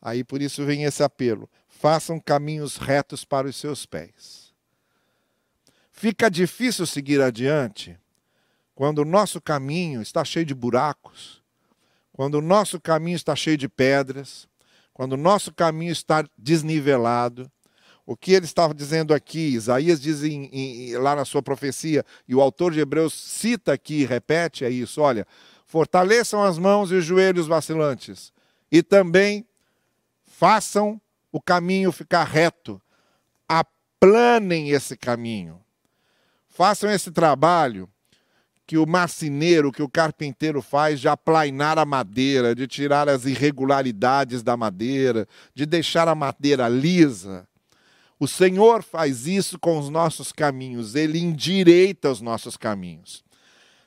Aí 0.00 0.22
por 0.22 0.40
isso 0.40 0.64
vem 0.64 0.84
esse 0.84 1.02
apelo: 1.02 1.50
façam 1.66 2.20
caminhos 2.20 2.76
retos 2.76 3.24
para 3.24 3.48
os 3.48 3.56
seus 3.56 3.84
pés. 3.84 4.54
Fica 5.90 6.30
difícil 6.30 6.86
seguir 6.86 7.20
adiante 7.20 7.98
quando 8.74 8.98
o 8.98 9.04
nosso 9.04 9.40
caminho 9.40 10.02
está 10.02 10.22
cheio 10.24 10.44
de 10.44 10.54
buracos, 10.54 11.42
quando 12.12 12.34
o 12.36 12.42
nosso 12.42 12.78
caminho 12.78 13.16
está 13.16 13.34
cheio 13.34 13.56
de 13.56 13.68
pedras, 13.68 14.46
quando 14.92 15.14
o 15.14 15.16
nosso 15.16 15.52
caminho 15.52 15.92
está 15.92 16.24
desnivelado. 16.38 17.50
O 18.04 18.16
que 18.16 18.32
ele 18.32 18.44
estava 18.44 18.72
dizendo 18.72 19.12
aqui, 19.12 19.54
Isaías 19.54 20.00
diz 20.00 20.22
em, 20.22 20.44
em, 20.52 20.96
lá 20.98 21.16
na 21.16 21.24
sua 21.24 21.42
profecia, 21.42 22.04
e 22.28 22.36
o 22.36 22.40
autor 22.40 22.72
de 22.72 22.78
Hebreus 22.78 23.12
cita 23.12 23.72
aqui, 23.72 24.04
repete, 24.04 24.64
é 24.64 24.70
isso: 24.70 25.00
olha, 25.00 25.26
fortaleçam 25.66 26.42
as 26.42 26.58
mãos 26.58 26.90
e 26.90 26.94
os 26.94 27.04
joelhos 27.04 27.46
vacilantes, 27.46 28.32
e 28.70 28.82
também 28.82 29.46
façam 30.24 31.00
o 31.30 31.40
caminho 31.40 31.92
ficar 31.92 32.24
reto, 32.24 32.80
aplanem 33.48 34.70
esse 34.70 34.96
caminho, 34.96 35.60
façam 36.48 36.90
esse 36.90 37.10
trabalho 37.10 37.90
que 38.66 38.78
o 38.78 38.86
marceneiro, 38.86 39.70
que 39.70 39.82
o 39.82 39.88
carpinteiro 39.88 40.60
faz 40.60 41.00
de 41.00 41.08
aplainar 41.08 41.78
a 41.78 41.84
madeira, 41.84 42.54
de 42.54 42.66
tirar 42.66 43.08
as 43.08 43.24
irregularidades 43.24 44.42
da 44.42 44.56
madeira, 44.56 45.28
de 45.54 45.64
deixar 45.64 46.08
a 46.08 46.14
madeira 46.14 46.68
lisa. 46.68 47.46
O 48.18 48.26
Senhor 48.26 48.82
faz 48.82 49.26
isso 49.26 49.58
com 49.58 49.78
os 49.78 49.88
nossos 49.88 50.32
caminhos, 50.32 50.94
ele 50.94 51.18
endireita 51.18 52.10
os 52.10 52.20
nossos 52.20 52.56
caminhos. 52.56 53.25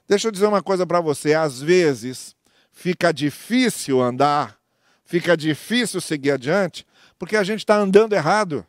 Deixa 0.10 0.28
eu 0.28 0.32
dizer 0.32 0.48
uma 0.48 0.64
coisa 0.64 0.88
para 0.88 1.00
você: 1.00 1.36
às 1.36 1.62
vezes 1.62 2.36
fica 2.72 3.14
difícil 3.14 4.02
andar, 4.02 4.58
fica 5.06 5.38
difícil 5.38 6.02
seguir 6.02 6.32
adiante, 6.32 6.84
porque 7.20 7.38
a 7.38 7.44
gente 7.44 7.60
está 7.60 7.78
andando 7.78 8.14
errado, 8.14 8.66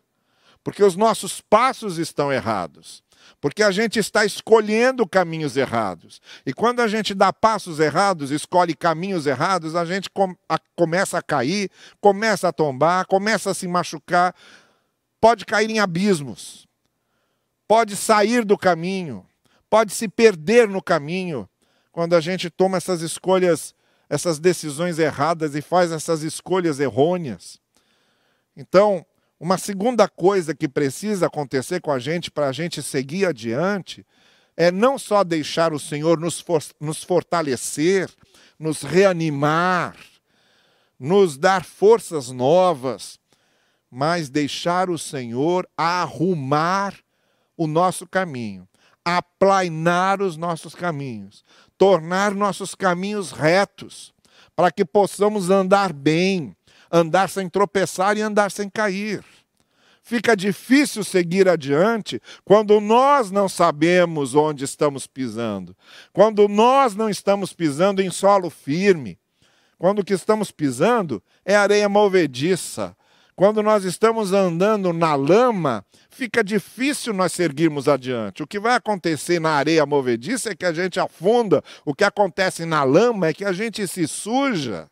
porque 0.62 0.85
os 0.85 0.97
nossos 0.97 1.40
passos 1.40 1.97
estão 1.97 2.30
errados. 2.30 3.02
Porque 3.40 3.62
a 3.62 3.70
gente 3.70 3.99
está 3.99 4.25
escolhendo 4.25 5.06
caminhos 5.06 5.56
errados. 5.56 6.20
E 6.44 6.52
quando 6.52 6.80
a 6.80 6.88
gente 6.88 7.14
dá 7.14 7.32
passos 7.32 7.78
errados, 7.78 8.30
escolhe 8.30 8.75
caminhos 8.75 9.26
errados, 9.26 9.76
a 9.76 9.85
gente 9.85 10.11
com, 10.11 10.35
a, 10.49 10.59
começa 10.75 11.16
a 11.16 11.23
cair, 11.23 11.70
começa 12.00 12.49
a 12.49 12.52
tombar, 12.52 13.06
começa 13.06 13.50
a 13.50 13.54
se 13.54 13.68
machucar, 13.68 14.35
pode 15.20 15.47
cair 15.47 15.70
em 15.70 15.78
abismos, 15.78 16.66
pode 17.68 17.94
sair 17.94 18.44
do 18.44 18.59
caminho, 18.59 19.25
pode 19.70 19.94
se 19.94 20.08
perder 20.08 20.68
no 20.68 20.82
caminho, 20.82 21.48
quando 21.92 22.14
a 22.14 22.20
gente 22.20 22.50
toma 22.50 22.76
essas 22.76 23.00
escolhas, 23.00 23.74
essas 24.08 24.38
decisões 24.38 24.98
erradas 24.98 25.54
e 25.54 25.62
faz 25.62 25.92
essas 25.92 26.22
escolhas 26.22 26.80
errôneas. 26.80 27.60
Então, 28.56 29.06
uma 29.38 29.56
segunda 29.56 30.08
coisa 30.08 30.54
que 30.54 30.68
precisa 30.68 31.26
acontecer 31.26 31.80
com 31.80 31.90
a 31.90 31.98
gente 31.98 32.30
para 32.30 32.48
a 32.48 32.52
gente 32.52 32.82
seguir 32.82 33.24
adiante 33.24 34.04
é 34.56 34.70
não 34.70 34.98
só 34.98 35.24
deixar 35.24 35.72
o 35.72 35.78
Senhor 35.78 36.20
nos, 36.20 36.40
for 36.40 36.62
nos 36.78 37.02
fortalecer, 37.02 38.10
nos 38.58 38.82
reanimar, 38.82 39.96
nos 40.98 41.38
dar 41.38 41.64
forças 41.64 42.30
novas, 42.30 43.18
mas 43.90 44.28
deixar 44.28 44.90
o 44.90 44.98
Senhor 44.98 45.66
arrumar 45.76 46.94
o 47.56 47.66
nosso 47.66 48.06
caminho, 48.06 48.68
aplainar 49.04 50.21
os 50.21 50.37
nossos 50.37 50.75
caminhos, 50.75 51.45
tornar 51.78 52.35
nossos 52.35 52.75
caminhos 52.75 53.33
retos, 53.33 54.12
para 54.54 54.71
que 54.71 54.85
possamos 54.85 55.50
andar 55.50 55.92
bem, 55.92 56.54
andar 56.90 57.28
sem 57.28 57.49
tropeçar 57.49 58.16
e 58.16 58.21
andar 58.21 58.50
sem 58.50 58.69
cair. 58.69 59.25
Fica 60.02 60.37
difícil 60.37 61.04
seguir 61.04 61.49
adiante 61.49 62.21
quando 62.45 62.80
nós 62.80 63.30
não 63.30 63.49
sabemos 63.49 64.35
onde 64.35 64.64
estamos 64.64 65.07
pisando, 65.07 65.76
quando 66.12 66.49
nós 66.49 66.95
não 66.95 67.09
estamos 67.09 67.52
pisando 67.52 68.02
em 68.02 68.11
solo 68.11 68.50
firme, 68.50 69.19
quando 69.78 70.00
o 70.00 70.04
que 70.04 70.12
estamos 70.12 70.50
pisando 70.50 71.23
é 71.45 71.54
areia 71.54 71.88
movediça, 71.88 72.97
quando 73.40 73.62
nós 73.62 73.85
estamos 73.85 74.35
andando 74.35 74.92
na 74.92 75.14
lama, 75.14 75.82
fica 76.11 76.44
difícil 76.44 77.14
nós 77.14 77.32
seguirmos 77.32 77.88
adiante. 77.88 78.42
O 78.42 78.47
que 78.47 78.61
vai 78.61 78.75
acontecer 78.75 79.40
na 79.40 79.52
areia 79.52 79.87
movediça 79.87 80.50
é 80.50 80.54
que 80.54 80.66
a 80.66 80.75
gente 80.75 81.00
afunda, 81.00 81.64
o 81.82 81.94
que 81.94 82.04
acontece 82.04 82.66
na 82.66 82.85
lama 82.85 83.28
é 83.28 83.32
que 83.32 83.47
a 83.47 83.50
gente 83.50 83.88
se 83.88 84.06
suja. 84.06 84.90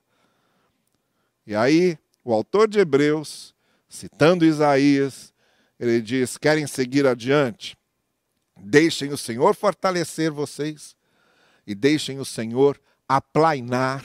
E 1.47 1.55
aí, 1.55 1.99
o 2.25 2.33
autor 2.33 2.67
de 2.67 2.79
Hebreus, 2.79 3.55
citando 3.87 4.47
Isaías, 4.47 5.35
ele 5.79 6.01
diz: 6.01 6.39
querem 6.39 6.67
seguir 6.67 7.07
adiante? 7.07 7.77
Deixem 8.57 9.13
o 9.13 9.19
Senhor 9.19 9.55
fortalecer 9.55 10.31
vocês 10.31 10.97
e 11.67 11.75
deixem 11.75 12.19
o 12.19 12.25
Senhor 12.25 12.81
aplainar 13.07 14.03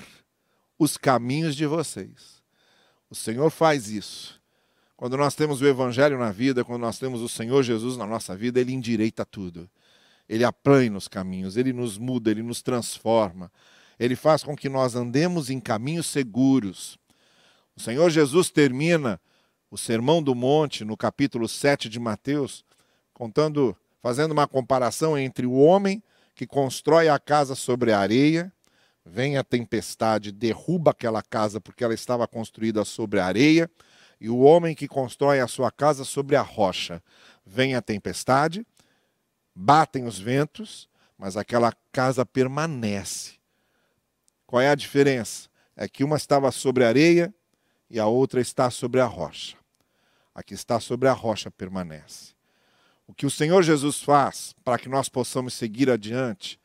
os 0.77 0.97
caminhos 0.97 1.55
de 1.55 1.65
vocês. 1.65 2.32
O 3.13 3.15
Senhor 3.15 3.51
faz 3.51 3.89
isso. 3.89 4.41
Quando 4.97 5.15
nós 5.15 5.35
temos 5.35 5.61
o 5.61 5.67
Evangelho 5.67 6.17
na 6.17 6.31
vida, 6.31 6.65
quando 6.65 6.81
nós 6.81 6.97
temos 6.97 7.21
o 7.21 7.29
Senhor 7.29 7.61
Jesus 7.61 7.95
na 7.95 8.07
nossa 8.07 8.35
vida, 8.35 8.59
Ele 8.59 8.73
endireita 8.73 9.23
tudo. 9.23 9.69
Ele 10.27 10.43
aplaina 10.43 10.97
os 10.97 11.07
caminhos, 11.07 11.55
Ele 11.55 11.71
nos 11.71 11.95
muda, 11.99 12.31
Ele 12.31 12.41
nos 12.41 12.63
transforma. 12.63 13.51
Ele 13.99 14.15
faz 14.15 14.43
com 14.43 14.55
que 14.55 14.67
nós 14.67 14.95
andemos 14.95 15.51
em 15.51 15.59
caminhos 15.59 16.07
seguros. 16.07 16.97
O 17.75 17.79
Senhor 17.79 18.09
Jesus 18.09 18.49
termina 18.49 19.21
o 19.69 19.77
Sermão 19.77 20.23
do 20.23 20.33
Monte, 20.33 20.83
no 20.83 20.97
capítulo 20.97 21.47
7 21.47 21.89
de 21.89 21.99
Mateus, 21.99 22.65
contando, 23.13 23.77
fazendo 24.01 24.31
uma 24.31 24.47
comparação 24.47 25.15
entre 25.15 25.45
o 25.45 25.53
homem 25.53 26.01
que 26.33 26.47
constrói 26.47 27.09
a 27.09 27.19
casa 27.19 27.53
sobre 27.53 27.91
a 27.91 27.99
areia, 27.99 28.51
vem 29.05 29.37
a 29.37 29.43
tempestade, 29.43 30.31
derruba 30.31 30.91
aquela 30.91 31.21
casa 31.21 31.59
porque 31.59 31.83
ela 31.83 31.93
estava 31.93 32.27
construída 32.27 32.85
sobre 32.85 33.19
a 33.19 33.25
areia, 33.25 33.69
e 34.19 34.29
o 34.29 34.39
homem 34.39 34.73
que 34.73 34.87
constrói 34.87 35.41
a 35.41 35.47
sua 35.47 35.69
casa 35.69 36.05
sobre 36.05 36.35
a 36.35 36.41
rocha. 36.41 37.03
Vem 37.45 37.75
a 37.75 37.81
tempestade, 37.81 38.65
batem 39.53 40.05
os 40.05 40.17
ventos, 40.17 40.87
mas 41.17 41.35
aquela 41.35 41.73
casa 41.91 42.25
permanece. 42.25 43.33
Qual 44.47 44.61
é 44.61 44.69
a 44.69 44.75
diferença? 44.75 45.49
É 45.75 45.89
que 45.89 46.03
uma 46.03 46.15
estava 46.15 46.51
sobre 46.51 46.85
a 46.85 46.87
areia 46.87 47.33
e 47.89 47.99
a 47.99 48.07
outra 48.07 48.39
está 48.39 48.69
sobre 48.69 49.01
a 49.01 49.05
rocha. 49.05 49.57
A 50.33 50.41
que 50.41 50.53
está 50.53 50.79
sobre 50.79 51.09
a 51.09 51.13
rocha 51.13 51.51
permanece. 51.51 52.33
O 53.05 53.13
que 53.13 53.25
o 53.25 53.31
Senhor 53.31 53.61
Jesus 53.61 54.01
faz 54.01 54.55
para 54.63 54.79
que 54.79 54.87
nós 54.87 55.09
possamos 55.09 55.53
seguir 55.53 55.89
adiante 55.89 56.59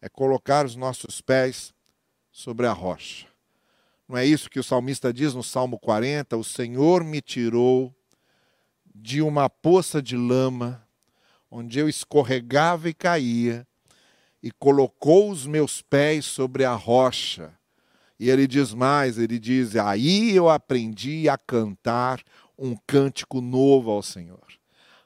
é 0.00 0.08
colocar 0.08 0.64
os 0.64 0.76
nossos 0.76 1.20
pés 1.20 1.74
sobre 2.30 2.66
a 2.66 2.72
rocha. 2.72 3.26
Não 4.08 4.16
é 4.16 4.26
isso 4.26 4.50
que 4.50 4.58
o 4.58 4.64
salmista 4.64 5.12
diz 5.12 5.34
no 5.34 5.42
Salmo 5.42 5.78
40? 5.78 6.36
O 6.36 6.44
Senhor 6.44 7.04
me 7.04 7.20
tirou 7.20 7.94
de 8.94 9.22
uma 9.22 9.48
poça 9.48 10.02
de 10.02 10.16
lama, 10.16 10.86
onde 11.50 11.78
eu 11.78 11.88
escorregava 11.88 12.88
e 12.88 12.94
caía, 12.94 13.66
e 14.42 14.50
colocou 14.50 15.30
os 15.30 15.46
meus 15.46 15.80
pés 15.82 16.24
sobre 16.24 16.64
a 16.64 16.74
rocha 16.74 17.58
e 18.20 18.28
ele 18.28 18.46
diz 18.46 18.74
mais: 18.74 19.16
ele 19.16 19.38
diz, 19.38 19.74
aí 19.76 20.36
eu 20.36 20.50
aprendi 20.50 21.26
a 21.26 21.38
cantar 21.38 22.22
um 22.56 22.76
cântico 22.86 23.40
novo 23.40 23.90
ao 23.90 24.02
Senhor. 24.02 24.46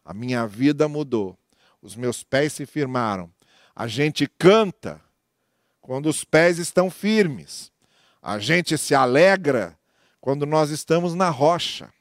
A 0.04 0.12
minha 0.12 0.45
vida 0.49 0.88
mudou, 0.88 1.38
os 1.81 1.95
meus 1.95 2.25
pés 2.25 2.54
se 2.54 2.66
firmaram. 2.66 3.33
A 3.75 3.87
gente 3.87 4.26
canta 4.26 5.00
quando 5.85 6.07
os 6.07 6.25
pés 6.25 6.59
estão 6.59 6.91
firmes. 6.91 7.71
A 8.23 8.38
gente 8.38 8.79
se 8.79 8.95
alegra 8.95 9.79
quando 10.19 10.47
nós 10.47 10.71
estamos 10.71 11.14
na 11.14 11.29
rocha. 11.29 11.93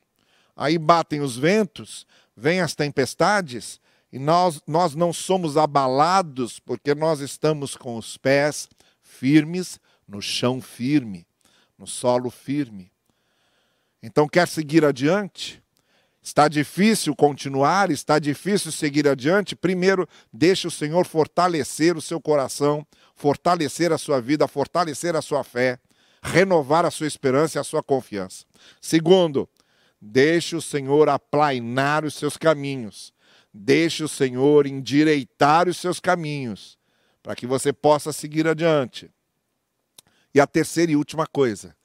Aí 0.56 0.78
batem 0.78 1.20
os 1.20 1.36
ventos, 1.36 2.08
vêm 2.34 2.62
as 2.62 2.74
tempestades, 2.74 3.82
e 4.10 4.18
nós, 4.18 4.62
nós 4.66 4.96
não 4.96 5.12
somos 5.12 5.58
abalados 5.58 6.60
porque 6.60 6.96
nós 6.96 7.20
estamos 7.20 7.76
com 7.76 7.98
os 7.98 8.16
pés 8.16 8.70
firmes 9.02 9.78
no 10.08 10.22
chão 10.22 10.62
firme, 10.62 11.28
no 11.78 11.86
solo 11.86 12.30
firme. 12.30 12.90
Então, 14.02 14.30
quer 14.30 14.48
seguir 14.48 14.86
adiante? 14.86 15.62
Está 16.24 16.48
difícil 16.48 17.14
continuar, 17.14 17.92
está 17.92 18.18
difícil 18.18 18.72
seguir 18.72 19.06
adiante. 19.10 19.58
Primeiro, 19.58 20.08
deixe 20.32 20.66
o 20.66 20.72
Senhor 20.72 21.06
fortalecer 21.06 21.98
o 21.98 22.02
seu 22.02 22.22
coração, 22.22 22.88
fortalecer 23.14 23.92
a 23.92 23.98
sua 23.98 24.22
vida, 24.22 24.48
fortalecer 24.48 25.18
a 25.18 25.22
sua 25.22 25.44
fé, 25.44 25.78
renovar 26.22 26.86
a 26.86 26.92
sua 26.92 27.08
esperança 27.08 27.58
e 27.58 27.60
a 27.60 27.64
sua 27.64 27.84
confiança. 27.84 28.46
Segundo, 28.80 29.50
deixe 30.02 30.56
o 30.56 30.62
Senhor 30.62 31.10
aplainar 31.10 32.06
os 32.06 32.14
seus 32.14 32.38
caminhos. 32.38 33.14
Deixe 33.54 34.02
o 34.02 34.08
Senhor 34.08 34.66
endireitar 34.66 35.68
os 35.68 35.76
seus 35.76 36.00
caminhos, 36.00 36.78
para 37.22 37.36
que 37.36 37.46
você 37.46 37.74
possa 37.74 38.14
seguir 38.14 38.48
adiante. 38.48 39.12
E 40.34 40.40
a 40.40 40.48
terceira 40.48 40.94
e 40.94 40.96
última 40.96 41.28
coisa: 41.28 41.76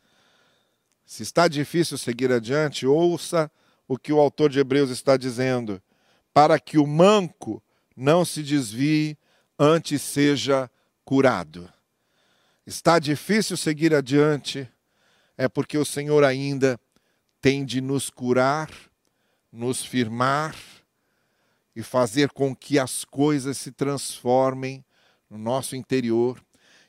se 1.04 1.25
está 1.25 1.49
difícil 1.49 1.99
seguir 1.99 2.30
adiante, 2.30 2.87
ouça 2.87 3.50
o 3.88 3.99
que 3.99 4.12
o 4.12 4.21
autor 4.21 4.50
de 4.50 4.61
Hebreus 4.61 4.90
está 4.90 5.16
dizendo, 5.16 5.83
para 6.33 6.61
que 6.61 6.78
o 6.78 6.87
manco 6.87 7.62
não 7.97 8.25
se 8.25 8.42
desvie, 8.42 9.18
antes 9.59 10.02
seja 10.02 10.71
curado. 11.04 11.73
Está 12.66 12.99
difícil 12.99 13.57
seguir 13.57 13.95
adiante, 13.95 14.68
é 15.37 15.49
porque 15.49 15.78
o 15.78 15.85
Senhor 15.85 16.23
ainda 16.23 16.78
tem 17.40 17.64
de 17.64 17.80
nos 17.80 18.11
curar, 18.11 18.71
nos 19.50 19.83
firmar 19.83 20.54
e 21.75 21.83
fazer 21.83 22.30
com 22.30 22.54
que 22.54 22.78
as 22.78 23.04
coisas 23.04 23.57
se 23.57 23.73
transformem 23.73 24.85
no 25.30 25.38
nosso 25.38 25.75
interior 25.75 26.45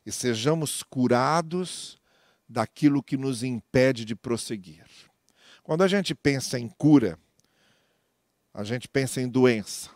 e 0.05 0.11
sejamos 0.11 0.83
curados 0.83 1.97
daquilo 2.47 3.01
que 3.01 3.15
nos 3.15 3.43
impede 3.43 4.03
de 4.03 4.15
prosseguir. 4.15 5.08
Quando 5.69 5.83
a 5.83 5.87
gente 5.87 6.15
pensa 6.15 6.57
em 6.57 6.67
cura, 6.67 7.15
a 8.51 8.63
gente 8.63 8.87
pensa 8.87 9.21
em 9.21 9.29
doença. 9.29 9.91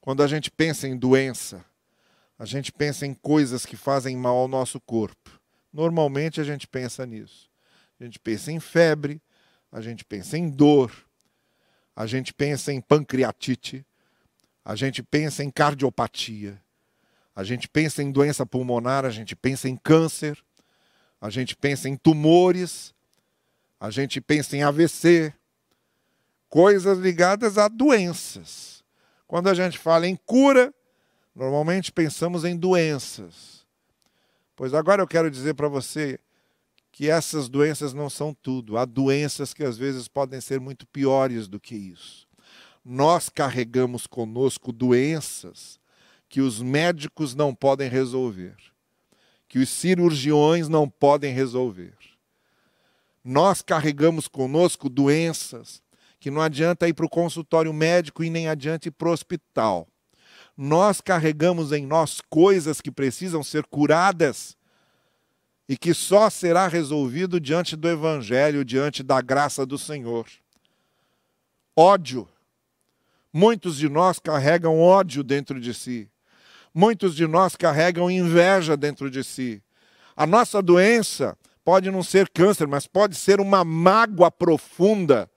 Quando 0.00 0.22
a 0.22 0.26
gente 0.26 0.50
pensa 0.50 0.88
em 0.88 0.96
doença, 0.96 1.62
a 2.38 2.46
gente 2.46 2.72
pensa 2.72 3.06
em 3.06 3.12
coisas 3.12 3.66
que 3.66 3.76
fazem 3.76 4.16
mal 4.16 4.34
ao 4.34 4.48
nosso 4.48 4.80
corpo. 4.80 5.38
Normalmente 5.70 6.40
a 6.40 6.44
gente 6.44 6.66
pensa 6.66 7.04
nisso. 7.04 7.50
A 8.00 8.04
gente 8.04 8.18
pensa 8.18 8.50
em 8.50 8.58
febre, 8.58 9.20
a 9.70 9.82
gente 9.82 10.06
pensa 10.06 10.38
em 10.38 10.48
dor, 10.48 10.90
a 11.94 12.06
gente 12.06 12.32
pensa 12.32 12.72
em 12.72 12.80
pancreatite, 12.80 13.84
a 14.64 14.74
gente 14.74 15.02
pensa 15.02 15.44
em 15.44 15.50
cardiopatia, 15.50 16.58
a 17.36 17.44
gente 17.44 17.68
pensa 17.68 18.02
em 18.02 18.10
doença 18.10 18.46
pulmonar, 18.46 19.04
a 19.04 19.10
gente 19.10 19.36
pensa 19.36 19.68
em 19.68 19.76
câncer, 19.76 20.42
a 21.20 21.28
gente 21.28 21.54
pensa 21.54 21.90
em 21.90 21.94
tumores, 21.94 22.94
a 23.82 23.90
gente 23.90 24.20
pensa 24.20 24.56
em 24.56 24.62
AVC, 24.62 25.34
coisas 26.48 26.98
ligadas 26.98 27.58
a 27.58 27.68
doenças. 27.68 28.84
Quando 29.26 29.48
a 29.48 29.54
gente 29.54 29.78
fala 29.78 30.06
em 30.06 30.16
cura, 30.16 30.72
Normalmente 31.34 31.90
pensamos 31.90 32.44
em 32.44 32.56
doenças. 32.56 33.66
Pois 34.54 34.74
agora 34.74 35.02
eu 35.02 35.08
quero 35.08 35.30
dizer 35.30 35.54
para 35.54 35.68
você 35.68 36.18
que 36.90 37.08
essas 37.08 37.48
doenças 37.48 37.94
não 37.94 38.10
são 38.10 38.34
tudo. 38.34 38.76
Há 38.76 38.84
doenças 38.84 39.54
que 39.54 39.64
às 39.64 39.78
vezes 39.78 40.08
podem 40.08 40.40
ser 40.40 40.60
muito 40.60 40.86
piores 40.86 41.48
do 41.48 41.58
que 41.58 41.74
isso. 41.74 42.28
Nós 42.84 43.28
carregamos 43.30 44.06
conosco 44.06 44.72
doenças 44.72 45.80
que 46.28 46.40
os 46.40 46.60
médicos 46.60 47.34
não 47.34 47.54
podem 47.54 47.88
resolver, 47.88 48.56
que 49.48 49.58
os 49.58 49.68
cirurgiões 49.68 50.68
não 50.68 50.88
podem 50.88 51.32
resolver. 51.32 51.94
Nós 53.24 53.62
carregamos 53.62 54.26
conosco 54.28 54.88
doenças 54.88 55.82
que 56.18 56.30
não 56.30 56.40
adianta 56.40 56.88
ir 56.88 56.94
para 56.94 57.06
o 57.06 57.10
consultório 57.10 57.72
médico 57.72 58.22
e 58.22 58.30
nem 58.30 58.48
adianta 58.48 58.88
ir 58.88 58.92
para 58.92 59.08
o 59.08 59.12
hospital 59.12 59.88
nós 60.56 61.00
carregamos 61.00 61.72
em 61.72 61.86
nós 61.86 62.20
coisas 62.20 62.80
que 62.80 62.90
precisam 62.90 63.42
ser 63.42 63.64
curadas 63.66 64.56
e 65.68 65.76
que 65.76 65.94
só 65.94 66.28
será 66.28 66.68
resolvido 66.68 67.40
diante 67.40 67.74
do 67.76 67.88
Evangelho, 67.88 68.64
diante 68.64 69.02
da 69.02 69.20
graça 69.20 69.64
do 69.64 69.78
Senhor. 69.78 70.26
Ódio. 71.74 72.28
Muitos 73.32 73.78
de 73.78 73.88
nós 73.88 74.18
carregam 74.18 74.78
ódio 74.78 75.22
dentro 75.24 75.58
de 75.58 75.72
si. 75.72 76.10
Muitos 76.74 77.14
de 77.14 77.26
nós 77.26 77.56
carregam 77.56 78.10
inveja 78.10 78.76
dentro 78.76 79.10
de 79.10 79.24
si. 79.24 79.62
A 80.14 80.26
nossa 80.26 80.60
doença 80.60 81.36
pode 81.64 81.90
não 81.90 82.02
ser 82.02 82.28
câncer, 82.28 82.66
mas 82.66 82.86
pode 82.86 83.16
ser 83.16 83.40
uma 83.40 83.64
mágoa 83.64 84.30
profunda, 84.30 85.30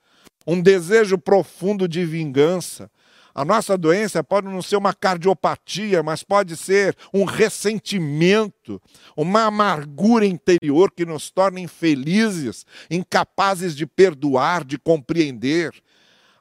um 0.45 0.61
desejo 0.61 1.17
profundo 1.17 1.87
de 1.87 2.05
vingança, 2.05 2.89
a 3.35 3.43
nossa 3.43 3.77
doença 3.77 4.23
pode 4.23 4.47
não 4.47 4.61
ser 4.61 4.77
uma 4.77 4.93
cardiopatia, 4.93 6.01
mas 6.01 6.23
pode 6.23 6.55
ser 6.55 6.95
um 7.13 7.25
ressentimento, 7.25 8.81
uma 9.13 9.43
amargura 9.43 10.25
interior 10.25 10.89
que 10.89 11.05
nos 11.05 11.29
torna 11.29 11.59
infelizes, 11.59 12.65
incapazes 12.89 13.75
de 13.75 13.85
perdoar, 13.85 14.63
de 14.63 14.77
compreender. 14.77 15.73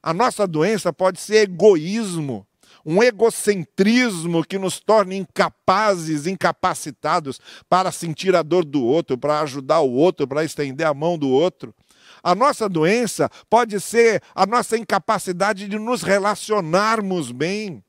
A 0.01 0.15
nossa 0.15 0.47
doença 0.47 0.93
pode 0.93 1.19
ser 1.21 1.49
egoísmo, 1.49 2.47
um 2.85 3.03
egocentrismo 3.03 4.45
que 4.45 4.59
nos 4.59 4.79
torna 4.79 5.15
incapazes, 5.15 6.27
incapacitados 6.27 7.41
para 7.69 7.91
sentir 7.91 8.37
a 8.37 8.43
dor 8.43 8.65
do 8.65 8.83
outro, 8.85 9.17
para 9.17 9.41
ajudar 9.41 9.81
o 9.81 9.91
outro, 9.91 10.29
para 10.29 10.45
estender 10.45 10.87
a 10.87 10.95
mão 10.95 11.17
do 11.17 11.29
outro. 11.29 11.75
A 12.23 12.35
nossa 12.35 12.69
doença 12.69 13.31
pode 13.49 13.81
ser 13.81 14.23
a 14.35 14.47
nossa 14.47 14.77
incapacidade 14.77 15.69
de 15.69 15.79
nos 15.79 16.03
relacionarmos 16.03 17.31
bem, 17.31 17.83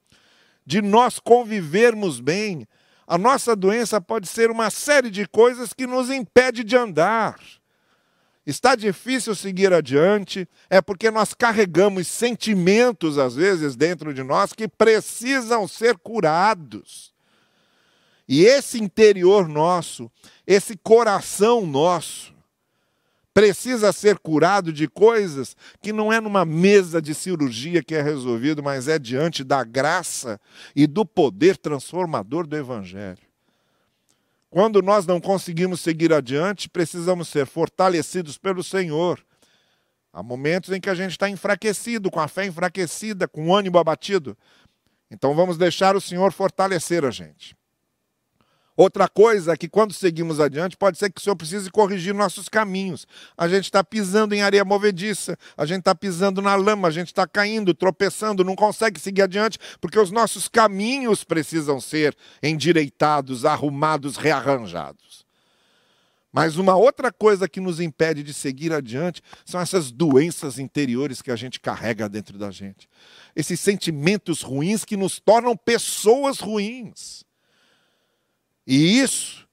de 0.65 0.81
nós 0.81 1.19
convivermos 1.19 2.19
bem. 2.19 2.67
A 3.07 3.17
nossa 3.17 3.55
doença 3.55 4.01
pode 4.01 4.27
ser 4.27 4.49
uma 4.49 4.69
série 4.69 5.09
de 5.09 5.27
coisas 5.27 5.73
que 5.73 5.85
nos 5.85 6.09
impede 6.09 6.63
de 6.63 6.75
andar. 6.75 7.35
Está 8.45 8.75
difícil 8.75 9.33
seguir 9.33 9.73
adiante, 9.73 10.47
é 10.69 10.79
porque 10.79 11.09
nós 11.09 11.33
carregamos 11.33 12.07
sentimentos, 12.07 13.17
às 13.17 13.35
vezes, 13.35 13.75
dentro 13.75 14.13
de 14.13 14.21
nós 14.21 14.53
que 14.53 14.67
precisam 14.67 15.67
ser 15.67 15.97
curados. 15.97 17.11
E 18.27 18.43
esse 18.45 18.81
interior 18.81 19.47
nosso, 19.47 20.11
esse 20.45 20.77
coração 20.77 21.65
nosso, 21.65 22.35
precisa 23.33 23.91
ser 23.91 24.17
curado 24.19 24.71
de 24.71 24.87
coisas 24.87 25.57
que 25.81 25.91
não 25.91 26.13
é 26.13 26.21
numa 26.21 26.45
mesa 26.45 27.01
de 27.01 27.13
cirurgia 27.13 27.83
que 27.83 27.93
é 27.93 28.01
resolvido, 28.01 28.63
mas 28.63 28.87
é 28.87 28.97
diante 28.97 29.43
da 29.43 29.63
graça 29.63 30.39
e 30.75 30.87
do 30.87 31.05
poder 31.05 31.57
transformador 31.57 32.47
do 32.47 32.55
Evangelho. 32.55 33.24
Quando 34.55 34.81
nós 34.81 35.05
não 35.05 35.19
conseguimos 35.19 35.81
seguir 35.81 36.13
adiante, 36.13 36.69
precisamos 36.69 37.27
ser 37.27 37.45
fortalecidos 37.45 38.37
pelo 38.37 38.63
Senhor. 38.63 39.21
Há 40.13 40.23
momentos 40.23 40.71
em 40.71 40.79
que 40.79 40.89
a 40.89 40.95
gente 40.95 41.11
está 41.11 41.29
enfraquecido, 41.29 42.09
com 42.09 42.21
a 42.21 42.27
fé 42.29 42.45
enfraquecida, 42.45 43.27
com 43.27 43.49
o 43.49 43.53
ânimo 43.53 43.77
abatido. 43.77 44.37
Então 45.11 45.35
vamos 45.35 45.57
deixar 45.57 45.93
o 45.93 45.99
Senhor 45.99 46.31
fortalecer 46.31 47.03
a 47.03 47.11
gente. 47.11 47.53
Outra 48.77 49.07
coisa 49.07 49.53
é 49.53 49.57
que 49.57 49.69
quando 49.69 49.93
seguimos 49.93 50.39
adiante, 50.39 50.75
pode 50.75 50.97
ser 50.97 51.09
que 51.09 51.21
o 51.21 51.23
Senhor 51.23 51.35
precise 51.35 51.71
corrigir 51.71 52.13
nossos 52.13 52.49
caminhos. 52.49 53.07
A 53.37 53.47
gente 53.47 53.65
está 53.65 53.81
pisando 53.83 54.35
em 54.35 54.41
areia 54.41 54.65
movediça, 54.65 55.37
a 55.55 55.65
gente 55.65 55.79
está 55.79 55.95
pisando 55.95 56.41
na 56.41 56.55
lama, 56.55 56.89
a 56.89 56.91
gente 56.91 57.07
está 57.07 57.25
caindo, 57.25 57.73
tropeçando, 57.73 58.43
não 58.43 58.55
consegue 58.55 58.99
seguir 58.99 59.21
adiante, 59.21 59.57
porque 59.79 59.97
os 59.97 60.11
nossos 60.11 60.49
caminhos 60.49 61.23
precisam 61.23 61.79
ser 61.79 62.15
endireitados, 62.43 63.45
arrumados, 63.45 64.17
rearranjados. 64.17 65.25
Mas 66.35 66.57
uma 66.57 66.75
outra 66.75 67.13
coisa 67.13 67.47
que 67.47 67.61
nos 67.61 67.79
impede 67.79 68.21
de 68.21 68.33
seguir 68.33 68.73
adiante 68.73 69.21
são 69.45 69.61
essas 69.61 69.89
doenças 69.89 70.59
interiores 70.59 71.21
que 71.21 71.31
a 71.31 71.35
gente 71.37 71.61
carrega 71.61 72.09
dentro 72.09 72.37
da 72.37 72.51
gente. 72.51 72.89
Esses 73.33 73.57
sentimentos 73.57 74.41
ruins 74.41 74.83
que 74.83 74.97
nos 74.97 75.17
tornam 75.17 75.55
pessoas 75.55 76.41
ruins. 76.41 77.24
E 78.65 78.99
isso 78.99 79.47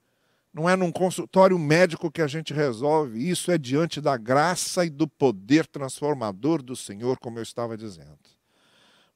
não 0.53 0.69
é 0.69 0.77
num 0.77 0.93
consultório 0.93 1.59
médico 1.59 2.11
que 2.11 2.21
a 2.21 2.27
gente 2.27 2.53
resolve, 2.53 3.29
isso 3.29 3.51
é 3.51 3.57
diante 3.57 4.01
da 4.01 4.17
graça 4.17 4.85
e 4.85 4.91
do 4.91 5.09
poder 5.09 5.67
transformador 5.67 6.63
do 6.63 6.77
Senhor, 6.77 7.19
como 7.19 7.39
eu 7.39 7.43
estava 7.43 7.77
dizendo. 7.77 8.19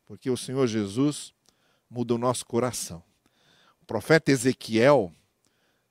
Porque 0.06 0.30
o 0.30 0.36
Senhor 0.36 0.66
Jesus 0.66 1.34
muda 1.90 2.14
o 2.14 2.18
nosso 2.18 2.46
coração. 2.46 3.02
O 3.82 3.86
profeta 3.86 4.30
Ezequiel 4.30 5.12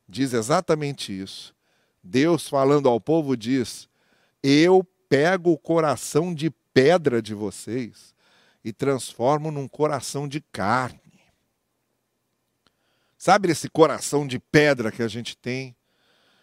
diz 0.08 0.34
exatamente 0.34 1.18
isso. 1.18 1.54
Deus 2.04 2.48
falando 2.48 2.90
ao 2.90 3.00
povo 3.00 3.36
diz: 3.36 3.88
Eu 4.42 4.84
pego 5.08 5.52
o 5.52 5.58
coração 5.58 6.34
de 6.34 6.50
pedra 6.74 7.22
de 7.22 7.34
vocês 7.34 8.16
e 8.64 8.74
transformo 8.74 9.52
num 9.52 9.68
coração 9.68 10.28
de 10.28 10.42
carne. 10.42 11.05
Sabe 13.26 13.50
esse 13.50 13.68
coração 13.68 14.28
de 14.28 14.38
pedra 14.38 14.92
que 14.92 15.02
a 15.02 15.08
gente 15.08 15.36
tem, 15.36 15.76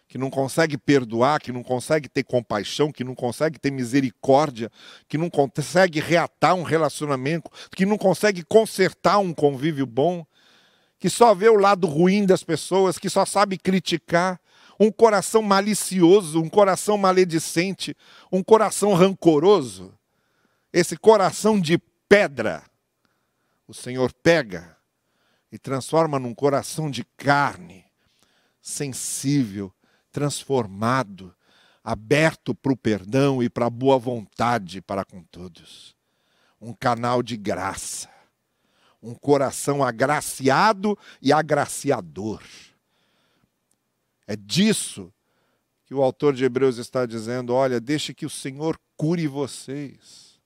que 0.05 0.17
não 0.17 0.29
consegue 0.29 0.77
perdoar, 0.77 1.39
que 1.39 1.49
não 1.49 1.63
consegue 1.63 2.09
ter 2.09 2.25
compaixão, 2.25 2.91
que 2.91 3.05
não 3.05 3.15
consegue 3.15 3.57
ter 3.57 3.71
misericórdia, 3.71 4.69
que 5.07 5.17
não 5.17 5.29
consegue 5.29 6.01
reatar 6.01 6.53
um 6.55 6.61
relacionamento, 6.61 7.49
que 7.73 7.85
não 7.85 7.97
consegue 7.97 8.43
consertar 8.43 9.19
um 9.19 9.33
convívio 9.33 9.85
bom, 9.85 10.25
que 10.99 11.09
só 11.09 11.33
vê 11.33 11.47
o 11.47 11.55
lado 11.55 11.87
ruim 11.87 12.25
das 12.25 12.43
pessoas, 12.43 12.97
que 12.97 13.09
só 13.09 13.25
sabe 13.25 13.57
criticar, 13.57 14.37
um 14.77 14.91
coração 14.91 15.41
malicioso, 15.41 16.41
um 16.41 16.49
coração 16.49 16.97
maledicente, 16.97 17.95
um 18.29 18.43
coração 18.43 18.93
rancoroso. 18.93 19.97
Esse 20.73 20.97
coração 20.97 21.57
de 21.57 21.77
pedra 22.09 22.61
o 23.65 23.73
Senhor 23.73 24.11
pega 24.21 24.82
e 25.53 25.59
transforma 25.59 26.17
num 26.17 26.33
coração 26.33 26.89
de 26.89 27.03
carne, 27.15 27.85
sensível, 28.59 29.71
transformado, 30.11 31.31
aberto 31.83 32.55
para 32.55 32.73
o 32.73 32.75
perdão 32.75 33.43
e 33.43 33.47
para 33.47 33.67
a 33.67 33.69
boa 33.69 33.99
vontade 33.99 34.81
para 34.81 35.05
com 35.05 35.21
todos. 35.21 35.95
Um 36.59 36.73
canal 36.73 37.21
de 37.21 37.37
graça, 37.37 38.09
um 38.99 39.13
coração 39.13 39.83
agraciado 39.83 40.97
e 41.21 41.31
agraciador. 41.31 42.41
É 44.25 44.35
disso 44.35 45.13
que 45.85 45.93
o 45.93 46.01
autor 46.01 46.33
de 46.33 46.43
Hebreus 46.45 46.77
está 46.77 47.05
dizendo: 47.05 47.53
olha, 47.53 47.79
deixe 47.79 48.11
que 48.11 48.25
o 48.25 48.29
Senhor 48.29 48.75
cure 48.97 49.27
vocês. 49.27 50.41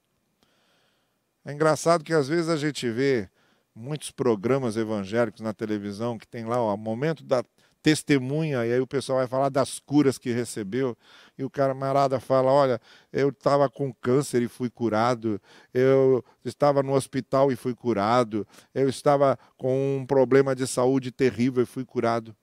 É 1.45 1.53
engraçado 1.53 2.03
que 2.03 2.13
às 2.13 2.27
vezes 2.27 2.49
a 2.49 2.57
gente 2.57 2.91
vê 2.91 3.29
muitos 3.77 4.11
programas 4.11 4.75
evangélicos 4.75 5.41
na 5.41 5.53
televisão 5.53 6.17
que 6.17 6.27
tem 6.27 6.45
lá 6.45 6.61
o 6.61 6.75
momento 6.75 7.23
da 7.23 7.43
testemunha, 7.81 8.65
e 8.65 8.73
aí 8.73 8.79
o 8.81 8.87
pessoal 8.87 9.19
vai 9.19 9.27
falar 9.27 9.49
das 9.49 9.79
curas 9.79 10.17
que 10.17 10.31
recebeu, 10.31 10.97
e 11.37 11.43
o 11.43 11.49
camarada 11.49 12.19
fala: 12.19 12.51
Olha, 12.51 12.81
eu 13.13 13.29
estava 13.29 13.69
com 13.69 13.93
câncer 13.93 14.41
e 14.41 14.47
fui 14.47 14.69
curado, 14.69 15.39
eu 15.73 16.25
estava 16.43 16.81
no 16.81 16.93
hospital 16.93 17.51
e 17.51 17.55
fui 17.55 17.75
curado, 17.75 18.45
eu 18.73 18.89
estava 18.89 19.37
com 19.55 19.99
um 19.99 20.05
problema 20.05 20.55
de 20.55 20.65
saúde 20.67 21.11
terrível 21.11 21.63
e 21.63 21.67
fui 21.67 21.85
curado. 21.85 22.35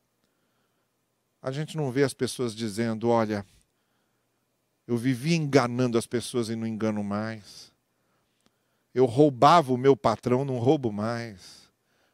A 1.43 1.51
gente 1.51 1.77
não 1.77 1.91
vê 1.91 2.05
as 2.05 2.15
pessoas 2.15 2.55
dizendo: 2.55 3.09
Olha, 3.09 3.45
eu 4.87 4.97
vivia 4.97 5.37
enganando 5.37 5.99
as 5.99 6.07
pessoas 6.07 6.49
e 6.49 6.57
não 6.57 6.67
engano 6.67 7.03
mais. 7.03 7.74
Eu 8.95 9.07
roubava 9.07 9.73
o 9.73 9.77
meu 9.77 9.97
patrão, 9.97 10.45
não 10.45 10.59
roubo 10.59 10.93
mais. 10.93 11.69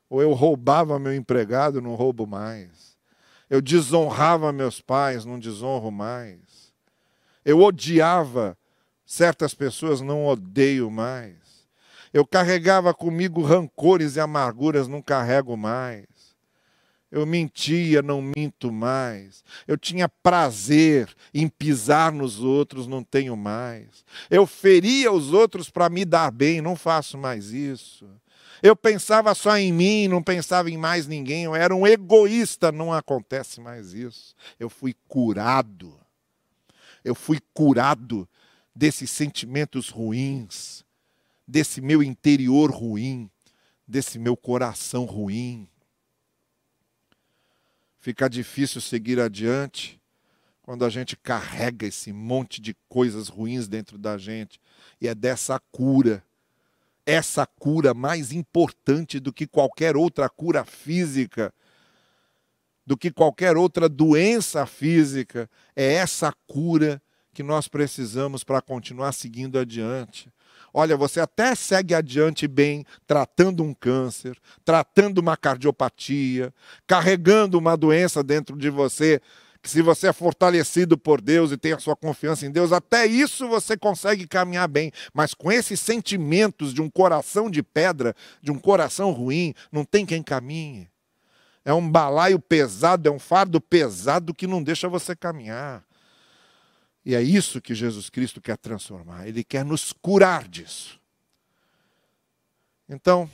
Ou 0.09 0.23
eu 0.23 0.33
roubava 0.33 0.99
meu 0.99 1.15
empregado, 1.15 1.81
não 1.81 1.95
roubo 1.95 2.27
mais. 2.27 2.97
Eu 3.49 3.61
desonrava 3.61 4.53
meus 4.53 4.81
pais, 4.81 5.25
não 5.25 5.39
desonro 5.39 5.91
mais. 5.91 6.73
Eu 7.45 7.61
odiava 7.61 8.57
certas 9.05 9.55
pessoas, 9.55 10.01
não 10.01 10.27
odeio 10.27 10.91
mais. 10.91 11.69
Eu 12.13 12.27
carregava 12.27 12.95
comigo 12.95 13.43
rancores 13.43 14.17
e 14.17 14.21
amarguras, 14.21 14.89
não 14.89 15.03
carrego 15.03 15.57
mais. 15.57 16.07
Eu 17.11 17.27
mentia, 17.27 18.03
não 18.03 18.23
minto 18.23 18.71
mais. 18.71 19.43
Eu 19.67 19.77
tinha 19.77 20.09
prazer 20.09 21.13
em 21.35 21.49
pisar 21.49 22.13
nos 22.13 22.41
outros, 22.41 22.87
não 22.87 23.03
tenho 23.03 23.37
mais. 23.37 24.05
Eu 24.31 24.47
feria 24.47 25.11
os 25.11 25.33
outros 25.33 25.69
para 25.69 25.89
me 25.89 26.05
dar 26.05 26.31
bem, 26.31 26.61
não 26.61 26.77
faço 26.77 27.19
mais 27.19 27.51
isso. 27.51 28.07
Eu 28.63 28.77
pensava 28.77 29.35
só 29.35 29.57
em 29.57 29.73
mim, 29.73 30.07
não 30.07 30.23
pensava 30.23 30.71
em 30.71 30.77
mais 30.77 31.09
ninguém. 31.09 31.45
Eu 31.45 31.57
era 31.57 31.75
um 31.75 31.85
egoísta, 31.85 32.71
não 32.71 32.93
acontece 32.93 33.61
mais 33.61 33.93
isso. 33.93 34.37
Eu 34.59 34.71
fui 34.71 34.95
curado. 35.09 35.99
Eu 37.03 37.15
fui 37.15 37.41
curado 37.53 38.29
desses 38.77 39.11
sentimentos 39.11 39.89
ruins, 39.89 40.85
desse 41.49 41.81
meu 41.81 42.03
interior 42.03 42.71
ruim, 42.71 43.29
desse 43.89 44.17
meu 44.17 44.37
coração 44.37 45.05
ruim 45.05 45.70
fica 48.01 48.29
difícil 48.29 48.81
seguir 48.81 49.21
adiante 49.21 50.01
quando 50.63 50.85
a 50.85 50.89
gente 50.89 51.17
carrega 51.17 51.87
esse 51.87 52.13
monte 52.13 52.61
de 52.61 52.75
coisas 52.89 53.29
ruins 53.29 53.69
dentro 53.69 53.99
da 53.99 54.17
gente. 54.17 54.61
E 55.01 55.07
é 55.07 55.15
dessa 55.15 55.61
cura, 55.71 56.25
essa 57.05 57.47
cura 57.47 57.93
mais 57.93 58.33
importante 58.33 59.21
do 59.21 59.33
que 59.33 59.47
qualquer 59.47 59.97
outra 59.97 60.29
cura 60.29 60.65
física, 60.65 61.53
do 62.87 62.97
que 62.97 63.11
qualquer 63.11 63.57
outra 63.57 63.89
doença 63.89 64.65
física, 64.67 65.49
é 65.77 65.95
essa 65.95 66.33
cura 66.47 67.01
que 67.33 67.43
nós 67.43 67.69
precisamos 67.69 68.43
para 68.43 68.61
continuar 68.61 69.13
seguindo 69.13 69.59
adiante. 69.59 70.33
Olha, 70.73 70.97
você 70.97 71.21
até 71.21 71.55
segue 71.55 71.95
adiante 71.95 72.47
bem, 72.47 72.85
tratando 73.07 73.63
um 73.63 73.75
câncer, 73.75 74.37
tratando 74.65 75.19
uma 75.19 75.37
cardiopatia, 75.37 76.53
carregando 76.87 77.59
uma 77.59 77.77
doença 77.77 78.23
dentro 78.23 78.57
de 78.57 78.71
você, 78.71 79.21
que 79.63 79.69
se 79.69 79.83
você 79.83 80.09
é 80.09 80.13
fortalecido 80.13 80.97
por 80.97 81.21
Deus 81.21 81.53
e 81.53 81.57
tem 81.57 81.73
a 81.73 81.79
sua 81.79 81.95
confiança 81.95 82.47
em 82.47 82.51
Deus, 82.51 82.73
até 82.73 83.05
isso 83.07 83.47
você 83.49 83.77
consegue 83.77 84.27
caminhar 84.27 84.69
bem. 84.69 84.91
Mas 85.13 85.35
com 85.35 85.53
esses 85.53 85.79
sentimentos 85.81 86.73
de 86.73 86.81
um 86.81 86.89
coração 86.89 87.51
de 87.51 87.63
pedra, 87.63 88.15
de 88.41 88.51
um 88.51 88.59
coração 88.59 89.11
ruim, 89.11 89.55
não 89.71 89.85
tem 89.85 90.07
quem 90.07 90.23
caminhe. 90.23 90.89
É 91.63 91.75
um 91.75 91.89
balaio 91.89 92.39
pesado, 92.39 93.09
é 93.09 93.13
um 93.13 93.19
fardo 93.19 93.61
pesado 93.61 94.33
que 94.33 94.47
não 94.47 94.63
deixa 94.63 94.89
você 94.89 95.15
caminhar. 95.15 95.85
E 97.05 97.15
é 97.15 97.23
isso 97.23 97.61
que 97.61 97.75
Jesus 97.75 98.11
Cristo 98.11 98.41
quer 98.41 98.57
transformar. 98.59 99.27
Ele 99.27 99.43
quer 99.43 99.65
nos 99.65 99.93
curar 99.93 100.47
disso. 100.47 101.01
Então, 102.89 103.31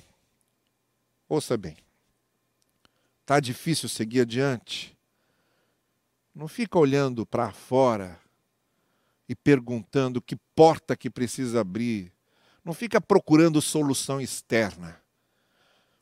ouça 1.28 1.56
bem. 1.56 1.76
Está 3.22 3.40
difícil 3.40 3.88
seguir 3.88 4.20
adiante? 4.20 4.96
Não 6.34 6.46
fica 6.46 6.78
olhando 6.78 7.26
para 7.26 7.50
fora 7.50 8.20
e 9.28 9.34
perguntando 9.34 10.20
que 10.20 10.36
porta 10.54 10.96
que 10.96 11.10
precisa 11.10 11.60
abrir. 11.60 12.12
Não 12.64 12.72
fica 12.72 13.00
procurando 13.00 13.60
solução 13.60 14.20
externa. 14.20 15.00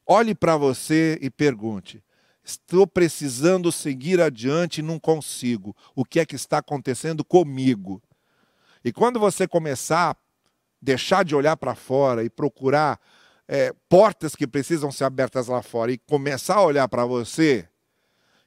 Olhe 0.07 0.35
para 0.35 0.57
você 0.57 1.19
e 1.23 1.31
pergunte: 1.31 2.03
Estou 2.45 2.87
precisando 2.87 3.73
seguir 3.73 4.21
adiante 4.21 4.79
e 4.79 4.83
não 4.83 4.99
consigo. 4.99 5.75
O 5.95 6.05
que 6.05 6.21
é 6.21 6.27
que 6.27 6.37
está 6.37 6.59
acontecendo 6.59 7.25
comigo? 7.25 8.03
E 8.85 8.93
quando 8.93 9.19
você 9.19 9.49
começar 9.49 10.11
a 10.11 10.17
deixar 10.81 11.25
de 11.25 11.35
olhar 11.35 11.57
para 11.57 11.75
fora 11.75 12.23
e 12.23 12.29
procurar 12.29 13.01
é, 13.49 13.73
portas 13.89 14.37
que 14.37 14.47
precisam 14.47 14.93
ser 14.93 15.05
abertas 15.05 15.49
lá 15.49 15.63
fora 15.63 15.91
e 15.91 15.99
começar 15.99 16.57
a 16.57 16.63
olhar 16.63 16.87
para 16.87 17.07
você, 17.07 17.67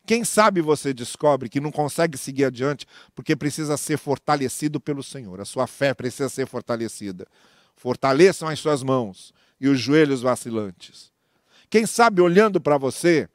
quem 0.06 0.24
sabe 0.24 0.62
você 0.62 0.94
descobre 0.94 1.50
que 1.50 1.60
não 1.60 1.72
consegue 1.72 2.18
seguir 2.18 2.46
adiante 2.46 2.86
porque 3.16 3.36
precisa 3.36 3.76
ser 3.78 3.98
fortalecido 3.98 4.80
pelo 4.80 5.02
Senhor. 5.02 5.42
A 5.42 5.46
sua 5.46 5.66
fé 5.66 5.94
precisa 5.94 6.30
ser 6.30 6.46
fortalecida. 6.48 7.28
Fortaleçam 7.76 8.48
as 8.48 8.60
suas 8.60 8.84
mãos 8.84 9.34
e 9.60 9.68
os 9.68 9.80
joelhos 9.80 10.22
vacilantes. 10.22 11.12
Quem 11.70 11.86
sabe 11.86 12.22
olhando 12.22 12.62
para 12.62 12.78
você, 12.78 13.28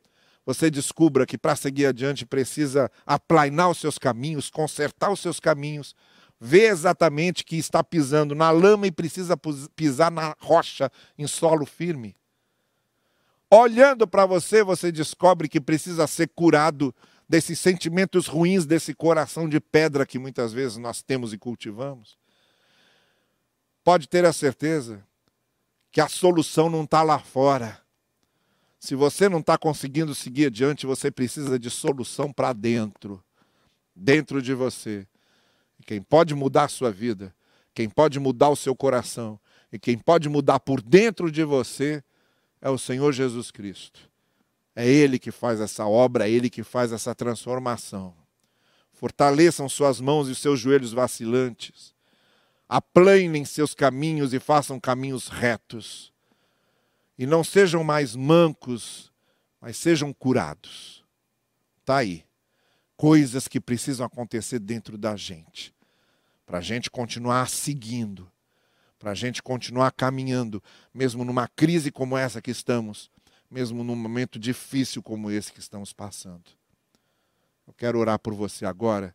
você 0.45 0.71
descubra 0.71 1.25
que 1.25 1.39
para 1.39 1.55
seguir 1.55 1.87
adiante 1.87 2.27
precisa 2.27 2.91
aplainar 3.07 3.71
os 3.71 3.79
seus 3.79 3.97
caminhos, 3.97 4.51
consertar 4.51 5.11
os 5.11 5.21
seus 5.21 5.39
caminhos, 5.39 5.95
ver 6.41 6.71
exatamente 6.71 7.45
que 7.45 7.57
está 7.57 7.85
pisando 7.85 8.35
na 8.35 8.51
lama 8.51 8.87
e 8.87 8.93
precisa 8.93 9.37
pisar 9.77 10.11
na 10.11 10.35
rocha, 10.41 10.91
em 11.17 11.27
solo 11.27 11.65
firme. 11.65 12.17
Olhando 13.49 14.09
para 14.09 14.27
você, 14.27 14.65
você 14.65 14.91
descobre 14.91 15.49
que 15.49 15.61
precisa 15.61 16.07
ser 16.07 16.29
curado 16.29 16.93
desses 17.29 17.61
sentimentos 17.61 18.27
ruins, 18.27 18.67
desse 18.67 18.93
coração 18.95 19.49
de 19.49 19.61
pedra 19.61 20.05
que 20.05 20.19
muitas 20.19 20.53
vezes 20.53 20.79
nós 20.79 21.03
temos 21.03 21.33
e 21.33 21.39
cultivamos. 21.39 22.19
Pode 23.85 24.09
ter 24.09 24.25
a 24.25 24.33
certeza 24.33 25.05
que 25.91 26.01
a 26.01 26.09
solução 26.09 26.69
não 26.69 26.85
está 26.85 27.03
lá 27.03 27.19
fora 27.19 27.82
se 28.83 28.97
você 28.97 29.29
não 29.29 29.38
está 29.38 29.57
conseguindo 29.57 30.12
seguir 30.12 30.47
adiante, 30.47 30.87
você 30.87 31.09
precisa 31.09 31.57
de 31.57 31.71
solução 31.71 32.33
para 32.33 32.53
dentro, 32.53 33.23
dentro 33.95 34.42
de 34.42 34.53
você. 34.55 35.07
E 35.79 35.85
quem 35.85 36.03
pode 36.03 36.35
mudar 36.35 36.64
a 36.64 36.68
sua 36.68 36.90
vida, 36.90 37.33
quem 37.73 37.88
pode 37.88 38.18
mudar 38.18 38.49
o 38.49 38.57
seu 38.57 38.75
coração, 38.75 39.38
e 39.73 39.79
quem 39.79 39.97
pode 39.97 40.29
mudar 40.29 40.59
por 40.59 40.83
dentro 40.83 41.31
de 41.31 41.45
você 41.45 42.03
é 42.61 42.68
o 42.68 42.77
Senhor 42.77 43.12
Jesus 43.12 43.53
Cristo. 43.53 44.01
É 44.75 44.85
Ele 44.85 45.16
que 45.16 45.31
faz 45.31 45.61
essa 45.61 45.87
obra, 45.87 46.29
é 46.29 46.33
Ele 46.33 46.51
que 46.51 46.64
faz 46.64 46.90
essa 46.90 47.14
transformação. 47.14 48.12
Fortaleçam 48.95 49.68
suas 49.68 50.01
mãos 50.01 50.27
e 50.27 50.35
seus 50.35 50.59
joelhos 50.59 50.92
vacilantes. 50.92 51.95
Aplanem 52.68 53.45
seus 53.45 53.75
caminhos 53.75 54.35
e 54.35 54.40
façam 54.40 54.81
caminhos 54.81 55.29
retos 55.29 56.12
e 57.18 57.27
não 57.27 57.44
sejam 57.44 57.85
mais 57.85 58.16
mancos, 58.16 59.12
mas 59.61 59.77
sejam 59.77 60.12
curados. 60.12 61.05
Está 61.81 61.98
aí. 61.98 62.25
Coisas 62.96 63.48
que 63.48 63.61
precisam 63.61 64.07
acontecer 64.07 64.59
dentro 64.59 64.96
da 64.96 65.16
gente, 65.16 65.75
para 66.46 66.59
a 66.59 66.61
gente 66.61 66.90
continuar 66.90 67.48
seguindo, 67.48 68.31
para 68.98 69.11
a 69.11 69.14
gente 69.14 69.42
continuar 69.42 69.90
caminhando, 69.92 70.62
mesmo 70.94 71.25
numa 71.25 71.48
crise 71.48 71.90
como 71.90 72.16
essa 72.16 72.40
que 72.40 72.51
estamos, 72.51 73.11
mesmo 73.51 73.83
num 73.83 73.96
momento 73.96 74.38
difícil 74.38 75.03
como 75.03 75.31
esse 75.31 75.53
que 75.53 75.59
estamos 75.59 75.92
passando. 75.92 76.51
Eu 77.66 77.72
quero 77.72 77.98
orar 77.98 78.18
por 78.18 78.35
você 78.35 78.64
agora. 78.64 79.14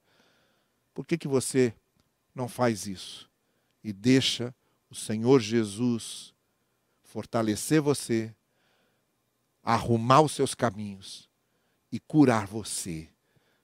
Por 0.93 1.05
que, 1.05 1.17
que 1.17 1.27
você 1.27 1.73
não 2.35 2.47
faz 2.47 2.85
isso? 2.85 3.29
E 3.83 3.93
deixa 3.93 4.53
o 4.89 4.95
Senhor 4.95 5.39
Jesus 5.39 6.33
fortalecer 7.07 7.81
você, 7.81 8.35
arrumar 9.63 10.21
os 10.21 10.33
seus 10.33 10.53
caminhos 10.53 11.29
e 11.91 11.99
curar 11.99 12.45
você 12.45 13.09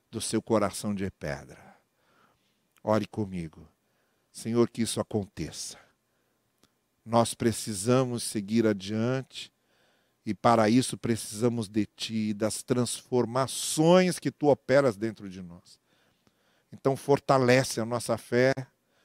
do 0.10 0.22
seu 0.22 0.42
coração 0.42 0.96
de 0.96 1.10
pedra. 1.12 1.78
Ore 2.82 3.06
comigo. 3.06 3.68
Senhor, 4.32 4.70
que 4.70 4.82
isso 4.82 5.00
aconteça. 5.00 5.78
Nós 7.06 7.34
precisamos 7.34 8.24
seguir 8.24 8.66
adiante 8.66 9.52
e 10.26 10.34
para 10.34 10.70
isso 10.70 10.98
precisamos 10.98 11.68
de 11.68 11.86
Ti, 11.86 12.34
das 12.34 12.64
transformações 12.64 14.20
que 14.20 14.32
Tu 14.32 14.48
operas 14.48 14.96
dentro 14.96 15.30
de 15.30 15.42
nós. 15.42 15.80
Então, 16.72 16.96
fortalece 16.96 17.82
a 17.82 17.86
nossa 17.86 18.18
fé, 18.18 18.54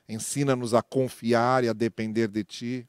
ensina-nos 0.09 0.75
a 0.75 0.81
confiar 0.81 1.65
e 1.65 1.69
a 1.69 1.73
depender 1.73 2.29
de 2.29 2.45
Ti. 2.45 2.89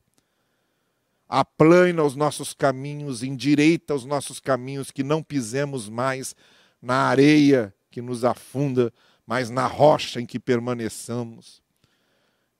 Aplana 1.29 2.03
os 2.03 2.15
nossos 2.15 2.55
caminhos, 2.55 3.21
endireita 3.21 3.93
os 3.93 4.03
nossos 4.03 4.39
caminhos, 4.39 4.89
que 4.89 5.03
não 5.03 5.21
pisemos 5.21 5.87
mais 5.87 6.35
na 6.81 7.03
areia 7.03 7.71
que 7.91 8.01
nos 8.01 8.25
afunda, 8.25 8.91
mas 9.27 9.51
na 9.51 9.67
rocha 9.67 10.19
em 10.19 10.25
que 10.25 10.39
permaneçamos. 10.39 11.61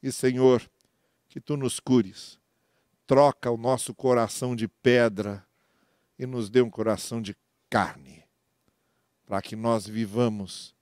E, 0.04 0.12
Senhor, 0.12 0.62
que 1.28 1.42
Tu 1.42 1.58
nos 1.58 1.80
cures, 1.80 2.40
troca 3.08 3.50
o 3.50 3.58
nosso 3.58 3.94
coração 3.94 4.56
de 4.56 4.68
pedra 4.68 5.44
e 6.18 6.28
nos 6.28 6.48
dê 6.48 6.62
um 6.62 6.70
coração 6.70 7.20
de 7.20 7.36
carne, 7.70 8.24
para 9.26 9.42
que 9.42 9.56
nós 9.56 9.88
vivamos 9.88 10.76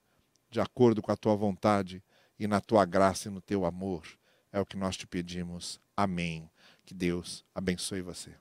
de 0.49 0.59
acordo 0.59 1.01
com 1.01 1.11
a 1.11 1.17
tua 1.17 1.35
vontade 1.35 2.03
e 2.37 2.47
na 2.47 2.59
tua 2.59 2.83
graça 2.83 3.29
e 3.29 3.31
no 3.31 3.39
teu 3.39 3.65
amor. 3.65 4.03
É 4.51 4.59
o 4.59 4.65
que 4.65 4.75
nós 4.75 4.97
te 4.97 5.07
pedimos. 5.07 5.79
Amém. 5.95 6.49
Que 6.87 6.93
Deus 6.93 7.43
abençoe 7.53 8.01
você. 8.01 8.33